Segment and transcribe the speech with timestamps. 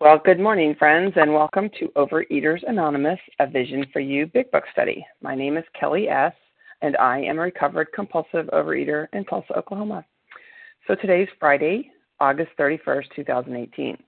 [0.00, 4.62] Well, good morning, friends, and welcome to Overeaters Anonymous, a Vision for You Big Book
[4.70, 5.04] Study.
[5.20, 6.32] My name is Kelly S.,
[6.82, 10.04] and I am a recovered compulsive overeater in Tulsa, Oklahoma.
[10.86, 11.90] So today's Friday,
[12.20, 13.98] August 31st, 2018.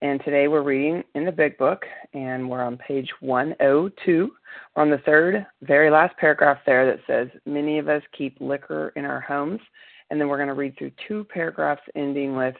[0.00, 1.84] And today we're reading in the Big Book,
[2.14, 4.30] and we're on page 102.
[4.74, 8.94] We're on the third, very last paragraph there that says, Many of us keep liquor
[8.96, 9.60] in our homes.
[10.08, 12.54] And then we're going to read through two paragraphs ending with,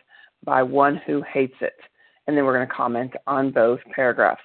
[0.45, 1.73] By one who hates it
[2.29, 4.43] and then we're going to comment on both paragraphs.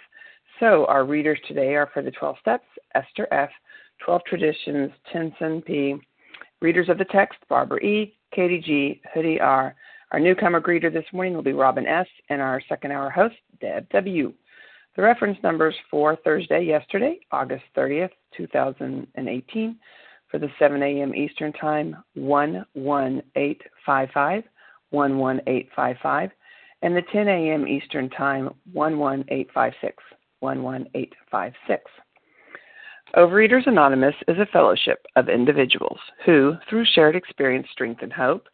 [0.59, 2.65] So our readers today are for the 12 steps,
[2.95, 3.49] Esther F.,
[4.05, 5.95] 12 traditions, Tenzin P.,
[6.61, 9.75] readers of the text, Barbara E., Katie G., Hoodie R.
[10.11, 13.89] Our newcomer greeter this morning will be Robin S., and our second hour host, Deb
[13.89, 14.33] W.
[14.95, 19.77] The reference numbers for Thursday, yesterday, August 30th, 2018,
[20.31, 21.13] for the 7 a.m.
[21.13, 24.43] Eastern Time, 11855,
[24.91, 26.31] 11855
[26.83, 27.67] and the 10 a.m.
[27.67, 30.03] Eastern Time 11856.
[30.41, 31.81] 11856.
[33.15, 38.47] Overeaters Anonymous is a fellowship of individuals who, through shared experience, strength, and hope,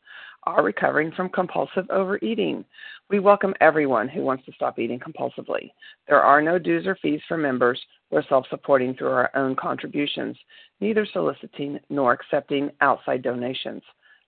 [0.43, 2.63] are recovering from compulsive overeating.
[3.09, 5.71] We welcome everyone who wants to stop eating compulsively.
[6.07, 7.81] There are no dues or fees for members.
[8.11, 10.37] We're self supporting through our own contributions,
[10.79, 13.81] neither soliciting nor accepting outside donations.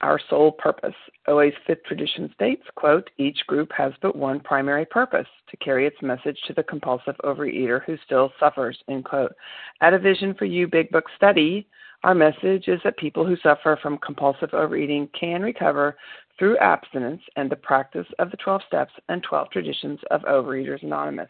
[0.00, 0.94] our sole purpose.
[1.28, 6.00] OA's fifth tradition states, quote, each group has but one primary purpose, to carry its
[6.02, 9.32] message to the compulsive overeater who still suffers, end quote.
[9.80, 11.66] At a Vision for You Big Book study,
[12.02, 15.96] our message is that people who suffer from compulsive overeating can recover
[16.38, 21.28] through abstinence and the practice of the 12 steps and 12 traditions of Overeaters Anonymous.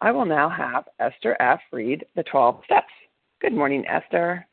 [0.00, 1.60] I will now have Esther F.
[1.72, 2.92] read the 12 steps.
[3.40, 4.46] Good morning, Esther.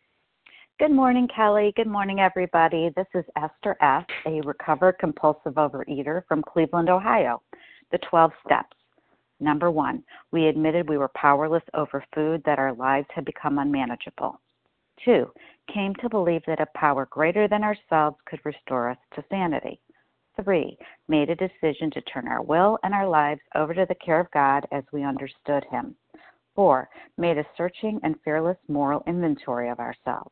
[0.81, 1.71] Good morning, Kelly.
[1.75, 2.89] Good morning, everybody.
[2.95, 7.43] This is Esther S., a recovered compulsive overeater from Cleveland, Ohio.
[7.91, 8.75] The 12 steps.
[9.39, 14.41] Number one, we admitted we were powerless over food, that our lives had become unmanageable.
[15.05, 15.31] Two,
[15.71, 19.79] came to believe that a power greater than ourselves could restore us to sanity.
[20.43, 24.19] Three, made a decision to turn our will and our lives over to the care
[24.19, 25.95] of God as we understood Him.
[26.55, 30.31] Four, made a searching and fearless moral inventory of ourselves.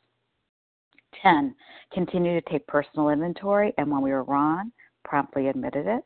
[1.21, 1.55] 10.
[1.93, 4.71] Continue to take personal inventory and when we were wrong,
[5.03, 6.03] promptly admitted it.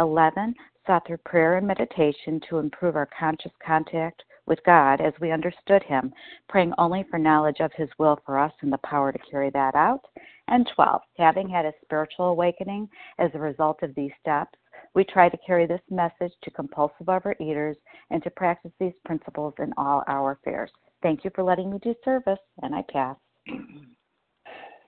[0.00, 0.54] 11.
[0.86, 5.82] Sought through prayer and meditation to improve our conscious contact with God as we understood
[5.82, 6.12] Him,
[6.48, 9.74] praying only for knowledge of His will for us and the power to carry that
[9.74, 10.02] out.
[10.48, 11.00] And 12.
[11.18, 12.88] Having had a spiritual awakening
[13.18, 14.56] as a result of these steps,
[14.94, 17.74] we try to carry this message to compulsive overeaters
[18.10, 20.70] and to practice these principles in all our affairs.
[21.02, 23.16] Thank you for letting me do service, and I pass.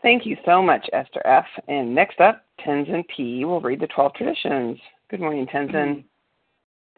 [0.01, 1.47] Thank you so much, Esther F.
[1.67, 3.45] And next up, Tenzin P.
[3.45, 4.79] will read the 12 traditions.
[5.11, 6.05] Good morning, Tenzin.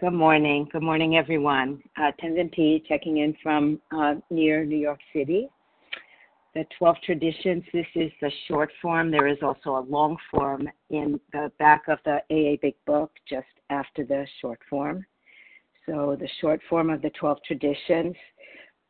[0.01, 0.69] Good morning.
[0.71, 1.83] Good morning, everyone.
[1.97, 2.85] Uh, Tenzin P.
[2.87, 5.49] checking in from uh, near New York City.
[6.55, 9.11] The 12 traditions, this is the short form.
[9.11, 13.47] There is also a long form in the back of the AA Big Book just
[13.71, 15.07] after the short form.
[15.87, 18.15] So, the short form of the 12 traditions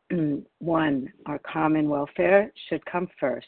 [0.59, 3.47] one, our common welfare should come first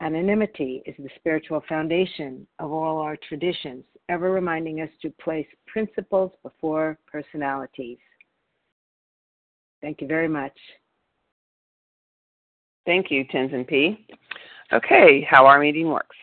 [0.00, 6.32] Anonymity is the spiritual foundation of all our traditions, ever reminding us to place principles
[6.42, 7.98] before personalities.
[9.80, 10.56] Thank you very much.
[12.84, 14.06] Thank you, Tenzin P.
[14.72, 16.16] Okay, how our meeting works.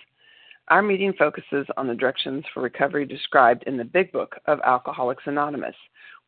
[0.70, 5.24] Our meeting focuses on the directions for recovery described in the Big Book of Alcoholics
[5.26, 5.76] Anonymous.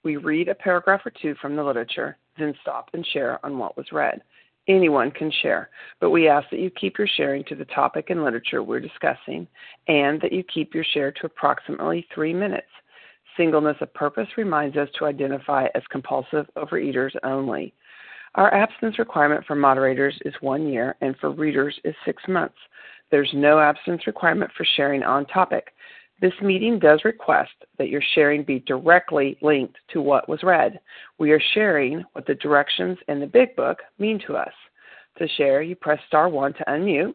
[0.04, 3.78] We read a paragraph or two from the literature, then stop and share on what
[3.78, 4.22] was read.
[4.68, 5.70] Anyone can share,
[6.00, 9.48] but we ask that you keep your sharing to the topic and literature we're discussing
[9.88, 12.68] and that you keep your share to approximately three minutes.
[13.38, 17.74] Singleness of purpose reminds us to identify as compulsive overeaters only.
[18.36, 22.58] Our abstinence requirement for moderators is one year and for readers is six months.
[23.12, 25.74] There's no abstinence requirement for sharing on topic.
[26.22, 30.80] This meeting does request that your sharing be directly linked to what was read.
[31.20, 34.54] We are sharing what the directions in the Big Book mean to us.
[35.18, 37.14] To share, you press star 1 to unmute.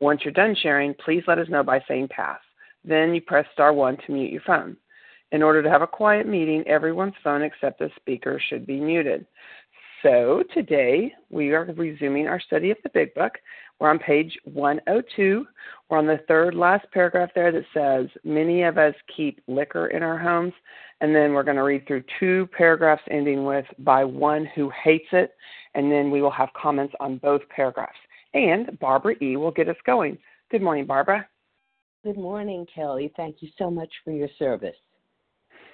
[0.00, 2.40] Once you're done sharing, please let us know by saying pass.
[2.84, 4.76] Then you press star 1 to mute your phone.
[5.32, 9.26] In order to have a quiet meeting, everyone's phone except the speaker should be muted.
[10.02, 13.32] So today we are resuming our study of the Big Book.
[13.80, 15.46] We're on page 102.
[15.88, 20.02] We're on the third last paragraph there that says, Many of us keep liquor in
[20.02, 20.52] our homes.
[21.00, 25.08] And then we're going to read through two paragraphs ending with, By one who hates
[25.12, 25.34] it.
[25.74, 27.98] And then we will have comments on both paragraphs.
[28.32, 29.36] And Barbara E.
[29.36, 30.18] will get us going.
[30.50, 31.26] Good morning, Barbara.
[32.04, 33.12] Good morning, Kelly.
[33.16, 34.76] Thank you so much for your service.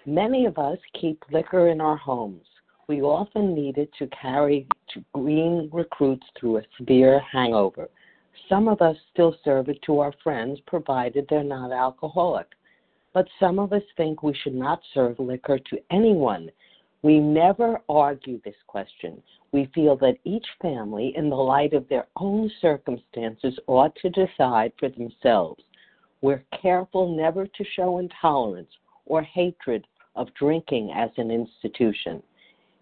[0.06, 2.47] Many of us keep liquor in our homes.
[2.90, 4.66] We often needed to carry
[5.14, 7.88] green recruits through a severe hangover.
[8.48, 12.48] Some of us still serve it to our friends, provided they're not alcoholic.
[13.12, 16.50] But some of us think we should not serve liquor to anyone.
[17.02, 19.22] We never argue this question.
[19.52, 24.72] We feel that each family, in the light of their own circumstances, ought to decide
[24.81, 25.62] for themselves.
[26.22, 28.72] We're careful never to show intolerance
[29.06, 32.20] or hatred of drinking as an institution.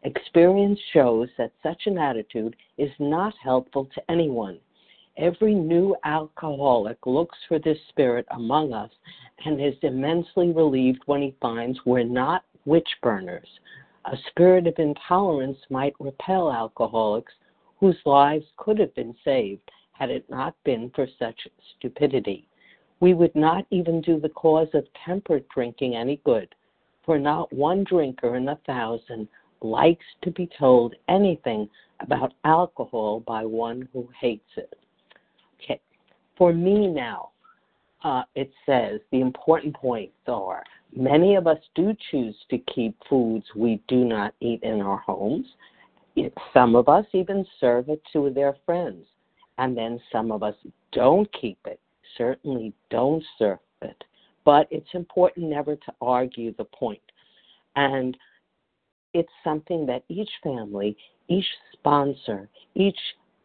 [0.05, 4.61] Experience shows that such an attitude is not helpful to anyone.
[5.17, 8.93] Every new alcoholic looks for this spirit among us
[9.45, 13.49] and is immensely relieved when he finds we're not witch burners.
[14.05, 17.33] A spirit of intolerance might repel alcoholics
[17.81, 22.47] whose lives could have been saved had it not been for such stupidity.
[23.01, 26.55] We would not even do the cause of temperate drinking any good,
[27.05, 29.29] for not one drinker in a thousand
[29.61, 31.69] likes to be told anything
[32.01, 34.79] about alcohol by one who hates it.
[35.61, 35.81] Okay,
[36.37, 37.31] for me now,
[38.05, 40.63] uh, it says the important points are
[40.95, 45.47] many of us do choose to keep foods we do not eat in our homes.
[46.53, 49.07] Some of us even serve it to their friends,
[49.59, 50.55] and then some of us
[50.93, 51.81] don't keep it,
[52.17, 54.03] certainly don't serve it.
[54.45, 57.03] But it's important never to argue the point.
[57.77, 58.17] And
[59.15, 60.97] it's something that each family,
[61.29, 62.99] each sponsor, each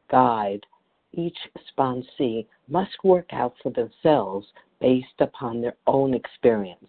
[0.09, 0.65] guide,
[1.13, 1.37] each
[1.71, 4.47] sponsee must work out for themselves
[4.79, 6.85] based upon their own experience.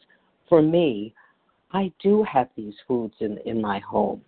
[0.49, 1.15] For me,
[1.73, 4.23] I do have these foods in, in my home.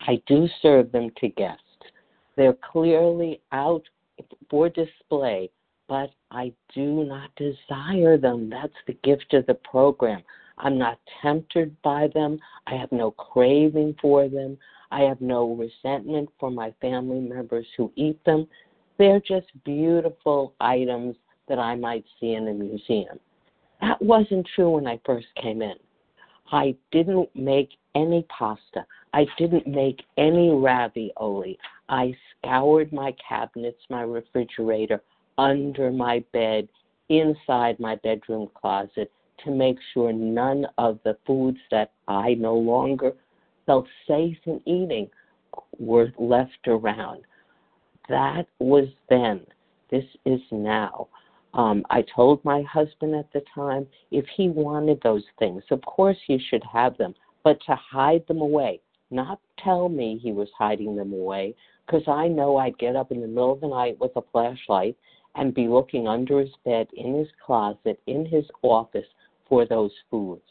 [0.00, 1.62] I do serve them to guests.
[2.36, 3.82] They're clearly out
[4.50, 5.50] for display,
[5.88, 8.50] but I do not desire them.
[8.50, 10.22] That's the gift of the program.
[10.58, 12.38] I'm not tempted by them.
[12.66, 14.56] I have no craving for them.
[14.90, 18.46] I have no resentment for my family members who eat them.
[18.98, 21.16] They're just beautiful items
[21.48, 23.18] that I might see in a museum.
[23.80, 25.74] That wasn't true when I first came in.
[26.50, 28.86] I didn't make any pasta.
[29.12, 31.58] I didn't make any ravioli.
[31.88, 35.02] I scoured my cabinets, my refrigerator,
[35.38, 36.68] under my bed,
[37.08, 39.12] inside my bedroom closet
[39.44, 43.12] to make sure none of the foods that I no longer
[43.66, 45.08] felt safe in eating
[45.78, 47.22] were left around.
[48.08, 49.44] That was then.
[49.90, 51.08] This is now.
[51.54, 56.18] Um, I told my husband at the time if he wanted those things, of course
[56.26, 57.14] he should have them,
[57.44, 61.54] but to hide them away, not tell me he was hiding them away,
[61.86, 64.96] because I know I'd get up in the middle of the night with a flashlight
[65.36, 69.06] and be looking under his bed, in his closet, in his office
[69.48, 70.42] for those foods.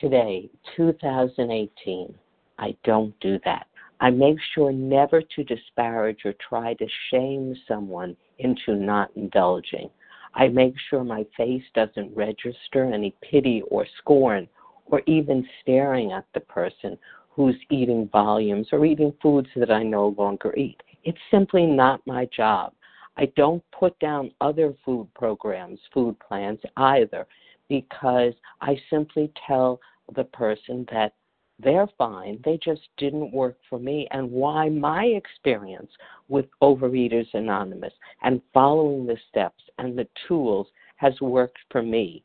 [0.00, 2.14] Today, 2018,
[2.58, 3.66] I don't do that.
[4.00, 9.90] I make sure never to disparage or try to shame someone into not indulging.
[10.34, 14.46] I make sure my face doesn't register any pity or scorn
[14.86, 16.96] or even staring at the person
[17.30, 20.80] who's eating volumes or eating foods that I no longer eat.
[21.04, 22.72] It's simply not my job.
[23.18, 27.26] I don't put down other food programs, food plans either,
[27.68, 29.80] because I simply tell
[30.14, 31.14] the person that
[31.60, 32.40] they're fine.
[32.44, 35.90] They just didn't work for me, and why my experience
[36.28, 42.22] with Overeaters Anonymous and following the steps and the tools has worked for me.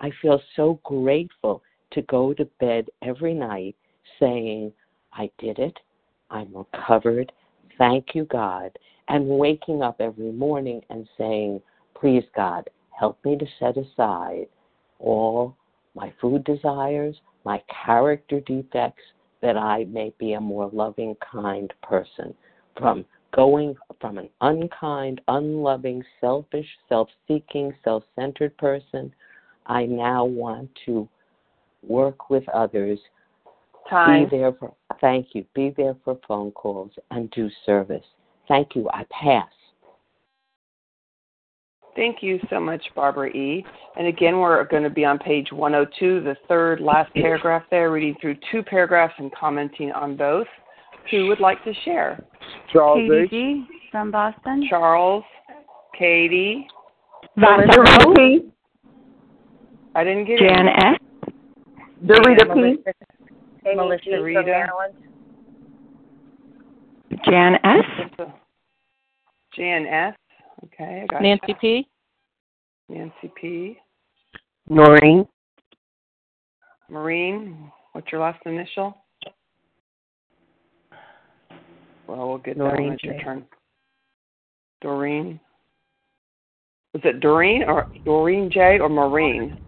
[0.00, 3.76] I feel so grateful to go to bed every night
[4.18, 4.72] saying,
[5.12, 5.78] I did it,
[6.30, 7.30] I'm recovered,
[7.78, 8.76] thank you, God,
[9.12, 11.60] and waking up every morning and saying,
[11.94, 14.46] Please, God, help me to set aside
[14.98, 15.54] all
[15.94, 17.14] my food desires,
[17.44, 19.02] my character defects,
[19.42, 22.32] that I may be a more loving, kind person.
[22.78, 23.04] From
[23.34, 29.14] going from an unkind, unloving, selfish, self seeking, self centered person,
[29.66, 31.06] I now want to
[31.86, 32.98] work with others.
[33.90, 34.24] Time.
[34.24, 35.44] Be there for thank you.
[35.54, 38.06] Be there for phone calls and do service.
[38.48, 38.88] Thank you.
[38.92, 39.48] I pass.
[41.94, 43.64] Thank you so much, Barbara E.
[43.96, 48.16] And again, we're going to be on page 102, the third last paragraph there, reading
[48.20, 50.46] through two paragraphs and commenting on both.
[51.10, 52.24] Who would like to share?
[52.72, 53.30] Charles Katie H.
[53.30, 53.66] G.
[53.90, 54.66] from Boston.
[54.70, 55.24] Charles,
[55.98, 56.66] Katie.
[57.38, 58.50] Dorita P.
[59.94, 60.84] I didn't get Jan it.
[60.84, 61.32] S.
[62.04, 62.60] Dorita P.
[62.60, 62.92] Melissa,
[63.66, 64.68] Amy Melissa from Rita.
[67.26, 67.58] Maryland.
[67.64, 68.28] Jan S.
[69.56, 70.14] Jan S.
[70.64, 71.60] Okay, I got Nancy that.
[71.60, 71.88] P.
[72.88, 73.78] Nancy P.
[74.68, 75.26] Noreen.
[76.90, 78.96] Maureen, what's your last initial?
[82.06, 82.94] Well, we'll get that Noreen one.
[82.94, 83.46] It's your turn.
[84.82, 85.40] Doreen.
[86.92, 89.58] Was it Doreen or Doreen J or Maureen?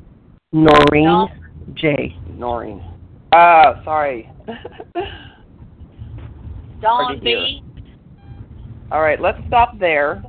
[0.52, 1.28] Noreen
[1.74, 2.14] J.
[2.36, 2.84] Noreen.
[3.32, 4.30] Oh, sorry.
[6.80, 7.62] Dawn B.
[8.90, 10.22] All right, let's stop there.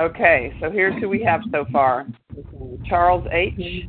[0.00, 2.06] Okay, so here's who we have so far
[2.88, 3.88] Charles H.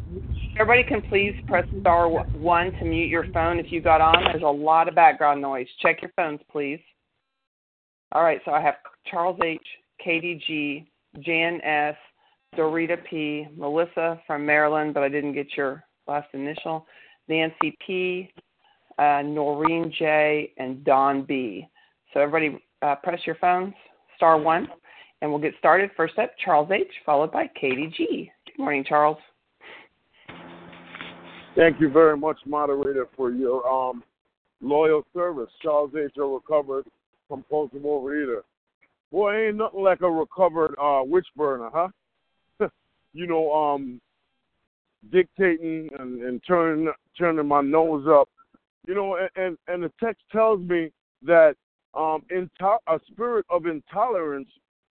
[0.59, 4.23] Everybody can please press star one to mute your phone if you got on.
[4.31, 5.67] There's a lot of background noise.
[5.81, 6.79] Check your phones, please.
[8.11, 8.75] All right, so I have
[9.09, 9.59] Charles H.,
[10.01, 10.87] Katie G.,
[11.19, 11.95] Jan S.,
[12.55, 16.85] Dorita P., Melissa from Maryland, but I didn't get your last initial,
[17.27, 18.31] Nancy P.,
[18.97, 21.67] uh, Noreen J., and Don B.
[22.13, 23.73] So everybody uh, press your phones,
[24.15, 24.67] star one,
[25.21, 25.89] and we'll get started.
[25.97, 28.31] First up, Charles H., followed by Katie G.
[28.45, 29.17] Good morning, Charles.
[31.55, 34.03] Thank you very much, moderator, for your um,
[34.61, 35.49] loyal service.
[35.61, 36.11] Charles H.
[36.17, 36.85] A recovered
[37.29, 38.41] compulsive overeater.
[39.11, 41.87] Boy, ain't nothing like a recovered uh, witch burner, huh?
[43.13, 44.01] you know, um,
[45.11, 48.27] dictating and, and turning turning my nose up.
[48.87, 50.91] You know, and, and, the text tells me
[51.23, 51.55] that
[51.93, 54.49] um, into- a spirit of intolerance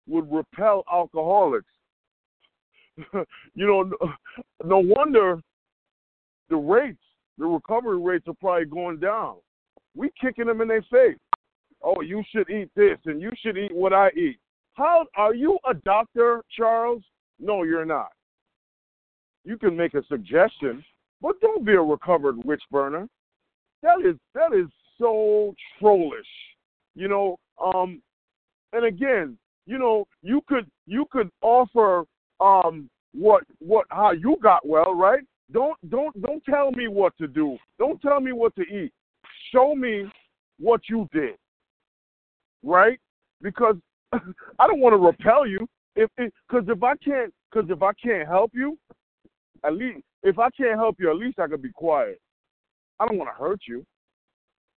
[0.08, 1.66] would repel alcoholics.
[3.54, 4.12] you know, no,
[4.64, 5.40] no wonder
[6.48, 7.02] the rates,
[7.38, 9.36] the recovery rates are probably going down.
[9.94, 11.18] We kicking them in their face.
[11.82, 14.38] Oh, you should eat this and you should eat what I eat.
[14.74, 17.02] How are you a doctor, Charles?
[17.38, 18.08] No, you're not.
[19.44, 20.84] You can make a suggestion,
[21.22, 23.08] but don't be a recovered witch burner.
[23.82, 24.66] That is that is
[24.98, 26.26] so trollish.
[26.94, 28.00] You know, um
[28.72, 32.04] and again, you know, you could you could offer
[32.40, 35.22] um what what how you got well, right?
[35.52, 37.56] Don't don't don't tell me what to do.
[37.78, 38.92] Don't tell me what to eat.
[39.52, 40.10] Show me
[40.58, 41.36] what you did.
[42.62, 42.98] Right?
[43.42, 43.76] Because
[44.12, 45.68] I don't want to repel you.
[45.94, 48.76] If because if I can't because if I can't help you,
[49.64, 52.20] at least if I can't help you, at least I could be quiet.
[52.98, 53.84] I don't want to hurt you.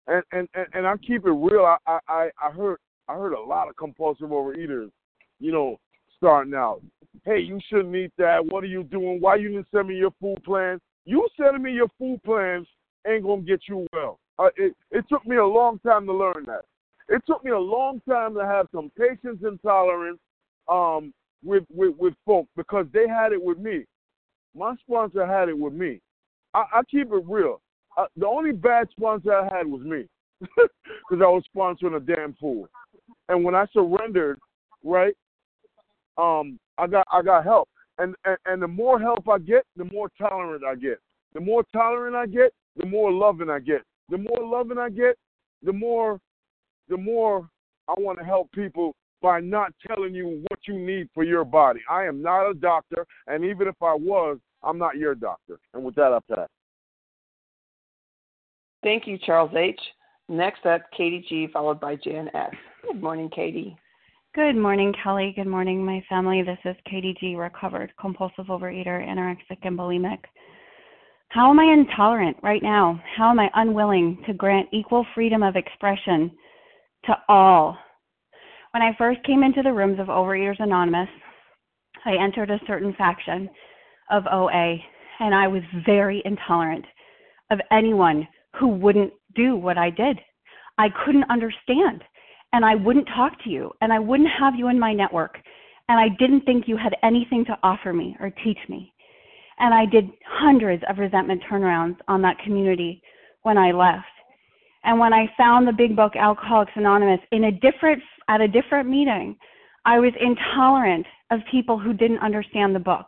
[0.08, 1.66] And and and, and I keep it real.
[1.66, 4.92] I I I heard I heard a lot of compulsive overeaters,
[5.40, 5.78] you know,
[6.16, 6.82] starting out.
[7.26, 8.46] Hey, you shouldn't eat that.
[8.46, 9.20] What are you doing?
[9.20, 10.80] Why you didn't send me your food plan?
[11.06, 12.68] You sending me your food plans
[13.08, 14.20] ain't gonna get you well.
[14.40, 16.66] Uh, it it took me a long time to learn that.
[17.10, 20.20] It took me a long time to have some patience and tolerance
[20.68, 23.86] um, with, with with folk because they had it with me.
[24.56, 26.02] My sponsor had it with me.
[26.54, 27.62] I, I keep it real.
[28.16, 30.06] The only bad sponsor I had was me
[30.40, 32.68] because I was sponsoring a damn fool.
[33.30, 34.40] And when I surrendered,
[34.84, 35.16] right,
[36.18, 37.70] um, I got I got help.
[37.98, 41.00] And, and and the more help I get, the more tolerant I get.
[41.34, 43.82] The more tolerant I get, the more loving I get.
[44.10, 45.18] The more loving I get,
[45.64, 46.20] the more
[46.90, 47.50] the more
[47.88, 51.80] I want to help people by not telling you what you need for your body.
[51.90, 55.60] I am not a doctor, and even if I was, I'm not your doctor.
[55.74, 56.48] And with that, I pass.
[58.84, 59.80] Thank you, Charles H.
[60.30, 62.52] Next up, Katie G, followed by Jan S.
[62.86, 63.78] Good morning, Katie.
[64.36, 65.34] Good morning, Kelly.
[65.36, 66.44] Good morning, my family.
[66.44, 70.20] This is Katie G, recovered compulsive overeater, anorexic, and bulimic.
[71.30, 73.02] How am I intolerant right now?
[73.16, 76.32] How am I unwilling to grant equal freedom of expression
[77.06, 77.78] to all?
[78.72, 81.10] When I first came into the rooms of Overeaters Anonymous,
[82.06, 83.50] I entered a certain faction
[84.12, 84.78] of OA,
[85.20, 86.86] and I was very intolerant
[87.50, 90.20] of anyone who wouldn't do what I did.
[90.78, 92.04] I couldn't understand,
[92.54, 95.38] and I wouldn't talk to you, and I wouldn't have you in my network,
[95.90, 98.94] and I didn't think you had anything to offer me or teach me.
[99.60, 103.02] And I did hundreds of resentment turnarounds on that community
[103.42, 104.06] when I left.
[104.84, 108.90] And when I found the big book Alcoholics Anonymous in a different at a different
[108.90, 109.36] meeting,
[109.86, 113.08] I was intolerant of people who didn't understand the book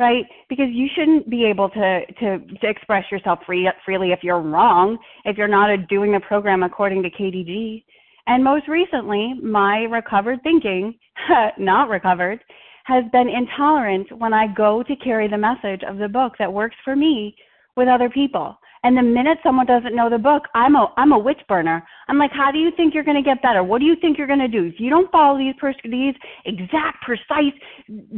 [0.00, 0.24] right?
[0.48, 4.98] Because you shouldn't be able to to, to express yourself free, freely if you're wrong,
[5.24, 7.84] if you're not a, doing the program according to KDG.
[8.26, 10.94] And most recently, my recovered thinking,
[11.58, 12.40] not recovered,
[12.84, 16.76] has been intolerant when I go to carry the message of the book that works
[16.84, 17.34] for me
[17.76, 18.56] with other people.
[18.84, 21.82] And the minute someone doesn't know the book, I'm a I'm a witch burner.
[22.06, 23.64] I'm like, how do you think you're going to get better?
[23.64, 24.64] What do you think you're going to do?
[24.64, 27.54] If you don't follow these pers- these exact, precise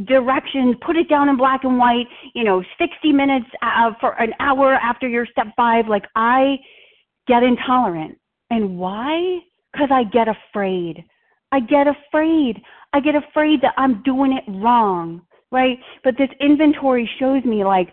[0.03, 2.05] directions, put it down in black and white.
[2.35, 5.87] You know, 60 minutes uh, for an hour after your step five.
[5.87, 6.57] Like I
[7.27, 8.17] get intolerant,
[8.49, 9.39] and why?
[9.71, 11.01] Because I get afraid.
[11.53, 12.61] I get afraid.
[12.91, 15.77] I get afraid that I'm doing it wrong, right?
[16.03, 17.87] But this inventory shows me like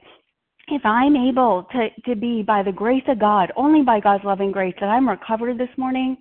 [0.68, 4.52] if I'm able to, to be by the grace of God, only by God's loving
[4.52, 6.16] grace, that I'm recovered this morning,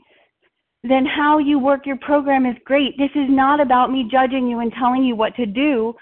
[0.83, 2.97] then how you work your program is great.
[2.97, 5.93] This is not about me judging you and telling you what to do.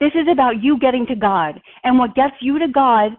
[0.00, 1.60] This is about you getting to God.
[1.82, 3.12] And what gets you to God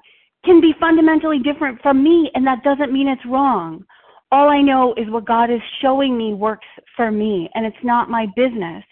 [0.46, 3.84] can be fundamentally different from me, and that doesn't mean it's wrong.
[4.32, 8.10] All I know is what God is showing me works for me, and it's not
[8.10, 8.84] my business.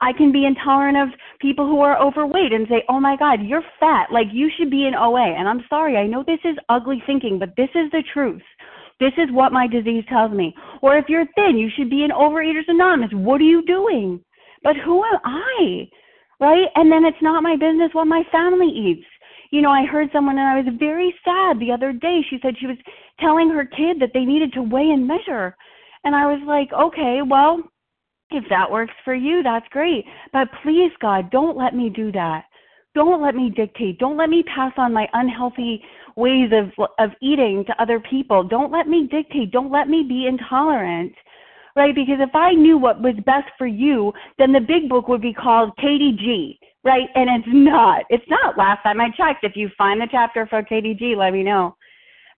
[0.00, 3.64] I can be intolerant of people who are overweight and say, oh my God, you're
[3.80, 4.12] fat.
[4.12, 5.34] Like you should be in OA.
[5.36, 8.42] And I'm sorry, I know this is ugly thinking, but this is the truth.
[9.00, 10.54] This is what my disease tells me.
[10.82, 13.10] Or if you're thin, you should be in Overeaters Anonymous.
[13.12, 14.20] What are you doing?
[14.62, 15.88] But who am I?
[16.40, 16.66] Right?
[16.74, 19.06] And then it's not my business what my family eats.
[19.50, 22.20] You know, I heard someone and I was very sad the other day.
[22.28, 22.76] She said she was
[23.18, 25.56] telling her kid that they needed to weigh and measure.
[26.04, 27.62] And I was like, okay, well,
[28.30, 30.04] if that works for you, that's great.
[30.32, 32.44] But please, God, don't let me do that.
[32.94, 33.98] Don't let me dictate.
[33.98, 35.82] Don't let me pass on my unhealthy
[36.16, 38.42] ways of of eating to other people.
[38.42, 39.52] Don't let me dictate.
[39.52, 41.12] Don't let me be intolerant.
[41.76, 41.94] Right?
[41.94, 45.32] Because if I knew what was best for you, then the big book would be
[45.32, 47.08] called KDG, right?
[47.14, 48.04] And it's not.
[48.10, 48.58] It's not.
[48.58, 51.76] Last time I checked, if you find the chapter for KDG, let me know.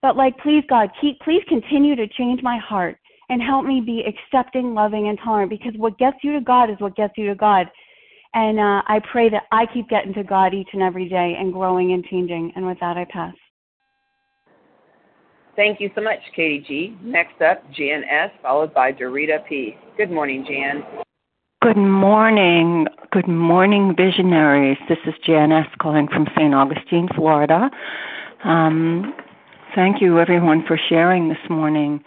[0.02, 2.98] But like, please, God, keep please continue to change my heart
[3.30, 6.76] and help me be accepting, loving, and tolerant because what gets you to God is
[6.80, 7.68] what gets you to God.
[8.34, 11.52] And uh, I pray that I keep getting to God each and every day and
[11.52, 12.52] growing and changing.
[12.54, 13.34] And with that, I pass.
[15.56, 16.96] Thank you so much, Katie G.
[17.02, 19.76] Next up, Jan S., followed by Dorita P.
[19.96, 20.84] Good morning, Jan.
[21.62, 22.86] Good morning.
[23.12, 24.78] Good morning, visionaries.
[24.88, 25.66] This is Jan S.
[25.80, 26.54] calling from St.
[26.54, 27.68] Augustine, Florida.
[28.44, 29.12] Um,
[29.74, 32.02] thank you, everyone, for sharing this morning.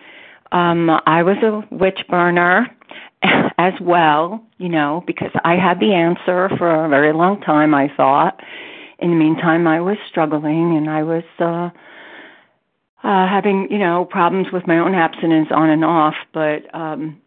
[0.54, 2.68] Um, I was a witch burner
[3.58, 7.92] as well, you know, because I had the answer for a very long time, I
[7.98, 8.40] thought.
[9.00, 11.70] In the meantime, I was struggling and I was uh,
[13.04, 16.14] uh, having, you know, problems with my own abstinence on and off.
[16.34, 17.20] But um,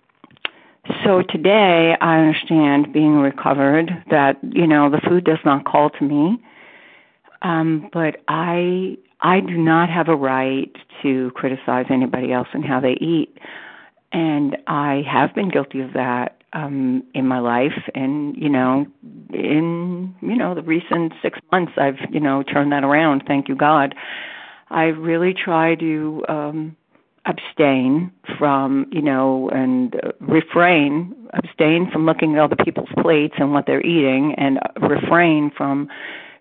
[1.05, 6.05] so today I understand being recovered that, you know, the food does not call to
[6.05, 6.41] me.
[7.43, 12.81] Um, but I I do not have a right to criticize anybody else and how
[12.81, 13.37] they eat.
[14.13, 18.87] And I have been guilty of that um in my life and you know
[19.33, 23.57] in you know the recent 6 months I've you know turned that around thank you
[23.57, 23.97] God
[24.71, 26.77] I really try to um
[27.27, 33.53] abstain from you know and uh, refrain abstain from looking at other people's plates and
[33.53, 35.89] what they're eating and refrain from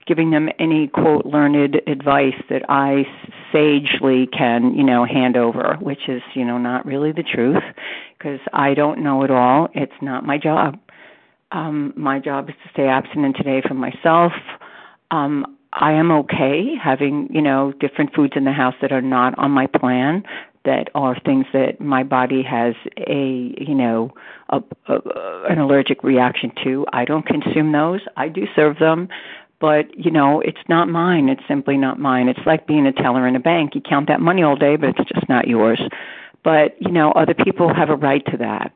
[0.08, 3.06] giving them any quote learned advice that I
[3.52, 7.64] sagely can, you know, hand over, which is, you know, not really the truth
[8.18, 9.70] because I don't know it all.
[9.74, 10.80] It's not my job.
[11.52, 14.34] Um my job is to stay abstinent today for myself.
[15.12, 19.38] Um I am okay having, you know, different foods in the house that are not
[19.38, 20.24] on my plan
[20.66, 22.74] that are things that my body has
[23.08, 24.12] a you know
[24.50, 25.00] a, a,
[25.50, 29.08] an allergic reaction to i don't consume those i do serve them
[29.66, 31.28] but you know it's not mine.
[31.28, 32.28] It's simply not mine.
[32.28, 33.74] It's like being a teller in a bank.
[33.74, 35.82] You count that money all day but it's just not yours.
[36.44, 38.76] But you know other people have a right to that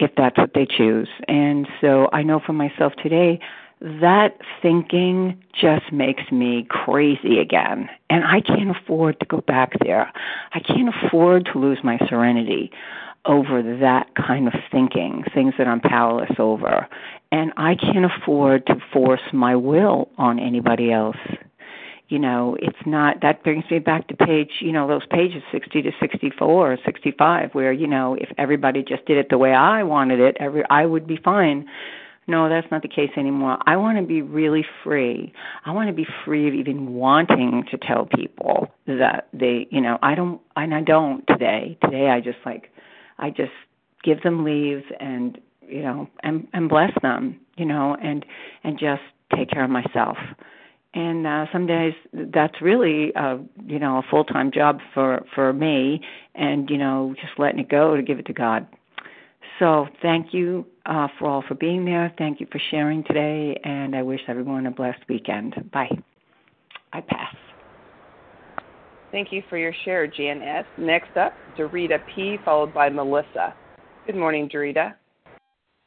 [0.00, 1.08] if that's what they choose.
[1.28, 3.38] And so i know for myself today
[3.80, 7.88] that thinking just makes me crazy again.
[8.10, 10.12] And i can't afford to go back there.
[10.52, 12.72] I can't afford to lose my serenity
[13.26, 16.88] over that kind of thinking, things that I'm powerless over.
[17.34, 21.16] And I can't afford to force my will on anybody else.
[22.06, 25.82] You know, it's not, that brings me back to page, you know, those pages 60
[25.82, 29.82] to 64 or 65, where, you know, if everybody just did it the way I
[29.82, 31.66] wanted it, every, I would be fine.
[32.28, 33.58] No, that's not the case anymore.
[33.66, 35.32] I want to be really free.
[35.64, 39.98] I want to be free of even wanting to tell people that they, you know,
[40.02, 41.78] I don't, and I don't today.
[41.82, 42.70] Today I just like,
[43.18, 43.50] I just
[44.04, 45.36] give them leave and
[45.68, 48.24] you know and and bless them you know and
[48.62, 49.02] and just
[49.36, 50.16] take care of myself
[50.94, 55.52] and uh some days that's really uh you know a full time job for for
[55.52, 56.00] me
[56.34, 58.66] and you know just letting it go to give it to god
[59.58, 63.94] so thank you uh for all for being there thank you for sharing today and
[63.94, 65.90] i wish everyone a blessed weekend bye
[66.92, 67.34] i pass
[69.14, 70.64] Thank you for your share, Jan S.
[70.76, 73.54] Next up, Dorita P., followed by Melissa.
[74.06, 74.94] Good morning, Dorita.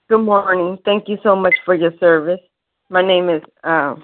[0.09, 0.77] Good morning.
[0.85, 2.39] Thank you so much for your service.
[2.89, 3.95] My name is, uh,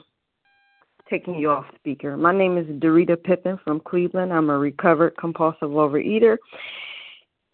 [1.09, 2.17] taking you off speaker.
[2.17, 4.33] My name is Dorita Pippin from Cleveland.
[4.33, 6.35] I'm a recovered compulsive overeater.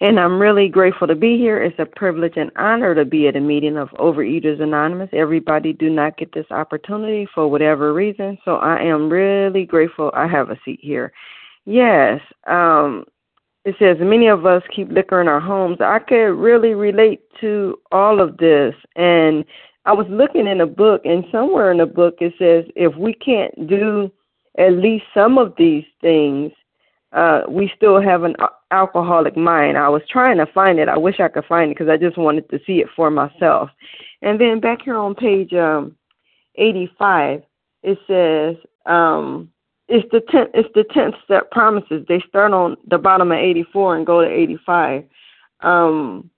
[0.02, 1.62] And I'm really grateful to be here.
[1.62, 5.10] It's a privilege and honor to be at a meeting of Overeaters Anonymous.
[5.14, 8.36] Everybody do not get this opportunity for whatever reason.
[8.46, 11.12] So I am really grateful I have a seat here.
[11.66, 12.20] Yes.
[12.48, 13.06] Um,
[13.66, 15.78] it says many of us keep liquor in our homes.
[15.82, 18.74] I could really relate to all of this.
[18.96, 19.44] And
[19.86, 23.14] I was looking in a book, and somewhere in the book it says if we
[23.14, 24.12] can't do
[24.58, 26.52] at least some of these things,
[27.12, 28.36] uh, we still have an
[28.72, 29.78] alcoholic mind.
[29.78, 30.88] I was trying to find it.
[30.88, 33.70] I wish I could find it because I just wanted to see it for myself.
[34.22, 35.96] And then back here on page um,
[36.56, 37.42] 85,
[37.84, 39.52] it says, um,
[39.90, 42.06] it's the tenth it's the tenth step promises.
[42.08, 45.04] They start on the bottom of eighty four and go to eighty five.
[45.62, 46.30] Um,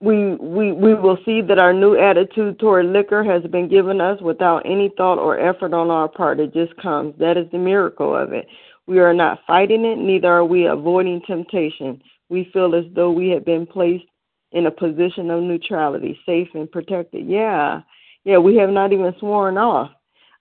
[0.00, 4.20] we we we will see that our new attitude toward liquor has been given us
[4.20, 6.40] without any thought or effort on our part.
[6.40, 7.14] It just comes.
[7.18, 8.46] That is the miracle of it.
[8.86, 12.02] We are not fighting it, neither are we avoiding temptation.
[12.28, 14.04] We feel as though we have been placed
[14.52, 17.26] in a position of neutrality, safe and protected.
[17.26, 17.80] Yeah.
[18.24, 19.90] Yeah, we have not even sworn off.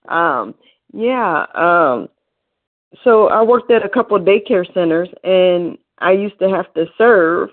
[0.08, 0.56] Um,
[0.94, 1.46] yeah.
[1.56, 2.10] Um,
[3.04, 6.86] so I worked at a couple of daycare centers, and I used to have to
[6.98, 7.50] serve,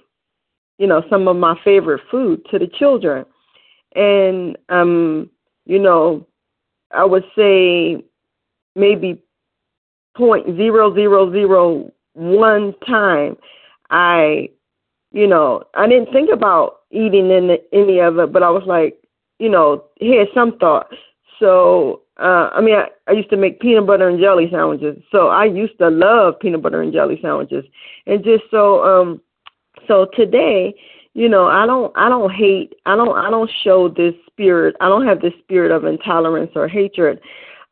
[0.79, 3.25] you know, some of my favorite food to the children,
[3.97, 5.31] and um,
[5.67, 6.27] you know,
[6.93, 8.05] I would say
[8.77, 9.23] maybe
[10.17, 13.37] point zero zero zero one time
[13.91, 14.51] I,
[15.13, 19.03] you know, I didn't think about eating any any of it, but I was like,
[19.39, 20.89] you know, had some thought.
[21.39, 25.29] So uh, I mean, I, I used to make peanut butter and jelly sandwiches, so
[25.29, 27.65] I used to love peanut butter and jelly sandwiches,
[28.07, 29.21] and just so um,
[29.89, 30.75] so today,
[31.15, 34.89] you know, I don't I don't hate I don't I don't show this spirit I
[34.89, 37.21] don't have this spirit of intolerance or hatred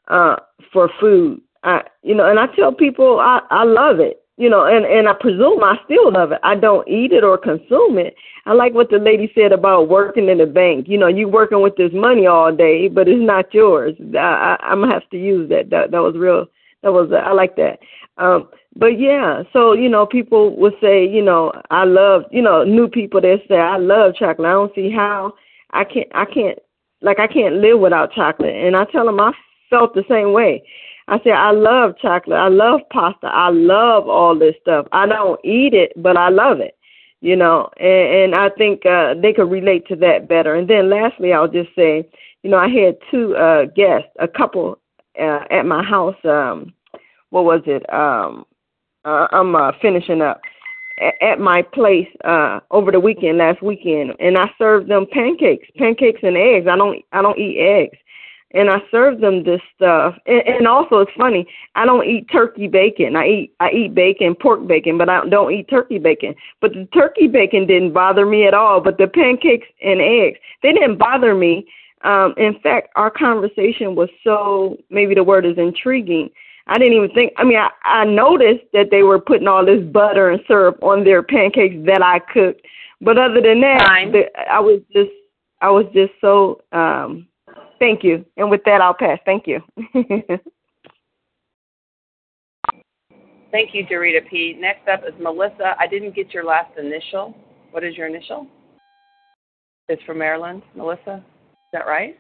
[0.09, 0.37] uh,
[0.73, 1.41] for food.
[1.65, 5.09] I you know, and I tell people I I love it you know, and and
[5.09, 6.39] I presume I still love it.
[6.45, 8.15] I don't eat it or consume it.
[8.47, 10.87] I like what the lady said about working in the bank.
[10.89, 13.95] You know, you working with this money all day, but it's not yours.
[14.15, 15.71] I, I, I'm gonna have to use that.
[15.71, 16.47] That that was real.
[16.83, 17.81] That was I like that.
[18.17, 22.63] Um, but yeah, so you know, people would say, you know, I love, you know,
[22.63, 24.47] new people that say I love chocolate.
[24.47, 25.35] I don't see how
[25.73, 26.09] I can't.
[26.15, 26.59] I can't
[27.03, 28.55] like I can't live without chocolate.
[28.55, 29.33] And I tell them I
[29.69, 30.63] felt the same way.
[31.09, 32.39] I said, I love chocolate.
[32.39, 33.29] I love pasta.
[33.29, 34.87] I love all this stuff.
[34.93, 36.77] I don't eat it, but I love it.
[37.21, 40.55] You know, and, and I think uh, they could relate to that better.
[40.55, 42.09] And then lastly, I'll just say,
[42.43, 44.79] you know, I had two uh, guests, a couple
[45.19, 46.15] uh, at my house.
[46.25, 46.75] Um,
[47.31, 47.83] what was it?
[47.93, 48.45] Um,
[49.05, 50.41] uh, I'm uh, finishing up
[51.21, 56.19] at my place uh over the weekend last weekend and I served them pancakes, pancakes
[56.25, 56.67] and eggs.
[56.67, 57.99] I don't I don't eat eggs
[58.53, 60.15] and I serve them this stuff.
[60.27, 61.47] And, and also, it's funny.
[61.75, 63.17] I don't eat turkey bacon.
[63.17, 66.35] I eat I eat bacon, pork bacon, but I don't eat turkey bacon.
[66.61, 68.81] But the turkey bacon didn't bother me at all.
[68.81, 71.67] But the pancakes and eggs, they didn't bother me.
[72.03, 76.31] Um, in fact, our conversation was so maybe the word is intriguing.
[76.69, 77.33] I didn't even think.
[77.37, 81.03] I mean, I, I noticed that they were putting all this butter and syrup on
[81.05, 82.63] their pancakes that I cooked.
[83.01, 85.11] But other than that, the, I was just
[85.61, 87.27] I was just so um
[87.79, 88.25] Thank you.
[88.37, 89.19] And with that, I'll pass.
[89.25, 89.61] Thank you.
[93.51, 94.57] Thank you, Dorita P.
[94.59, 95.75] Next up is Melissa.
[95.79, 97.35] I didn't get your last initial.
[97.71, 98.47] What is your initial?
[99.89, 100.63] It's from Maryland.
[100.75, 102.19] Melissa, is that right?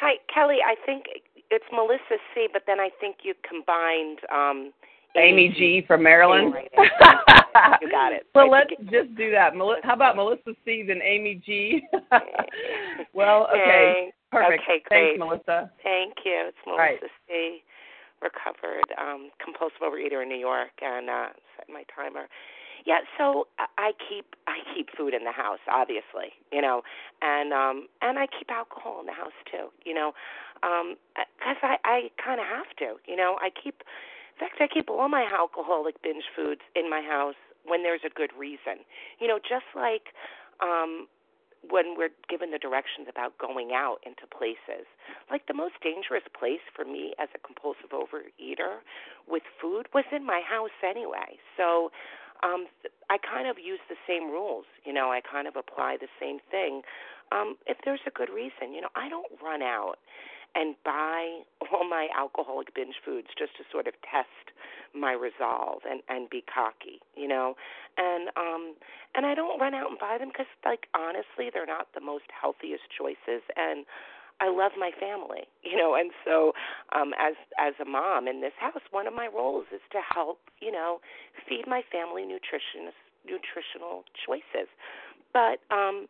[0.00, 0.58] Hi, Kelly.
[0.64, 1.06] I think
[1.50, 4.72] it's Melissa C, but then I think you combined um,
[5.16, 6.54] Amy G from Maryland.
[6.76, 8.26] you got it.
[8.34, 9.54] Well, let's just do that.
[9.82, 11.82] How about Melissa C and Amy G?
[13.12, 14.12] well, okay.
[14.30, 14.62] Perfect.
[14.62, 15.16] Okay, great.
[15.16, 15.70] Thanks, Melissa.
[15.82, 16.48] Thank you.
[16.48, 17.00] It's Melissa right.
[17.28, 17.62] C,
[18.20, 22.28] recovered um, compulsive overeater in New York, and uh, set my timer.
[22.86, 26.82] Yeah, so I keep I keep food in the house, obviously, you know,
[27.20, 30.12] and um and I keep alcohol in the house too, you know,
[30.62, 33.36] um because I I kind of have to, you know.
[33.42, 37.34] I keep, in fact, I keep all my alcoholic binge foods in my house
[37.66, 38.86] when there's a good reason,
[39.20, 40.14] you know, just like
[40.62, 41.08] um
[41.70, 44.86] when we're given the directions about going out into places.
[45.30, 48.80] Like the most dangerous place for me as a compulsive overeater
[49.26, 51.38] with food was in my house anyway.
[51.56, 51.90] So
[52.42, 52.66] um
[53.10, 56.38] I kind of use the same rules, you know, I kind of apply the same
[56.50, 56.82] thing.
[57.32, 59.96] Um if there's a good reason, you know, I don't run out
[60.54, 61.40] and buy
[61.72, 64.52] all my alcoholic binge foods just to sort of test
[64.94, 67.54] my resolve and and be cocky, you know.
[67.96, 68.74] And um
[69.14, 72.24] and I don't run out and buy them cuz like honestly, they're not the most
[72.30, 73.84] healthiest choices and
[74.40, 76.52] I love my family, you know, and so
[76.92, 80.40] um as as a mom in this house, one of my roles is to help,
[80.60, 81.00] you know,
[81.48, 82.92] feed my family nutrition
[83.26, 84.68] nutritional choices.
[85.32, 86.08] But um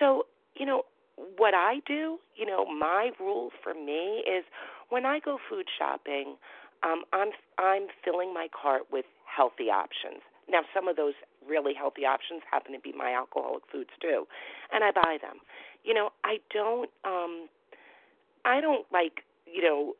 [0.00, 0.82] so, you know,
[1.16, 4.44] what I do, you know, my rule for me is
[4.90, 6.36] when I go food shopping,
[6.82, 10.22] um, I'm I'm filling my cart with healthy options.
[10.48, 11.14] Now, some of those
[11.46, 14.26] really healthy options happen to be my alcoholic foods too,
[14.72, 15.38] and I buy them.
[15.84, 17.48] You know, I don't um,
[18.44, 19.94] I don't like you know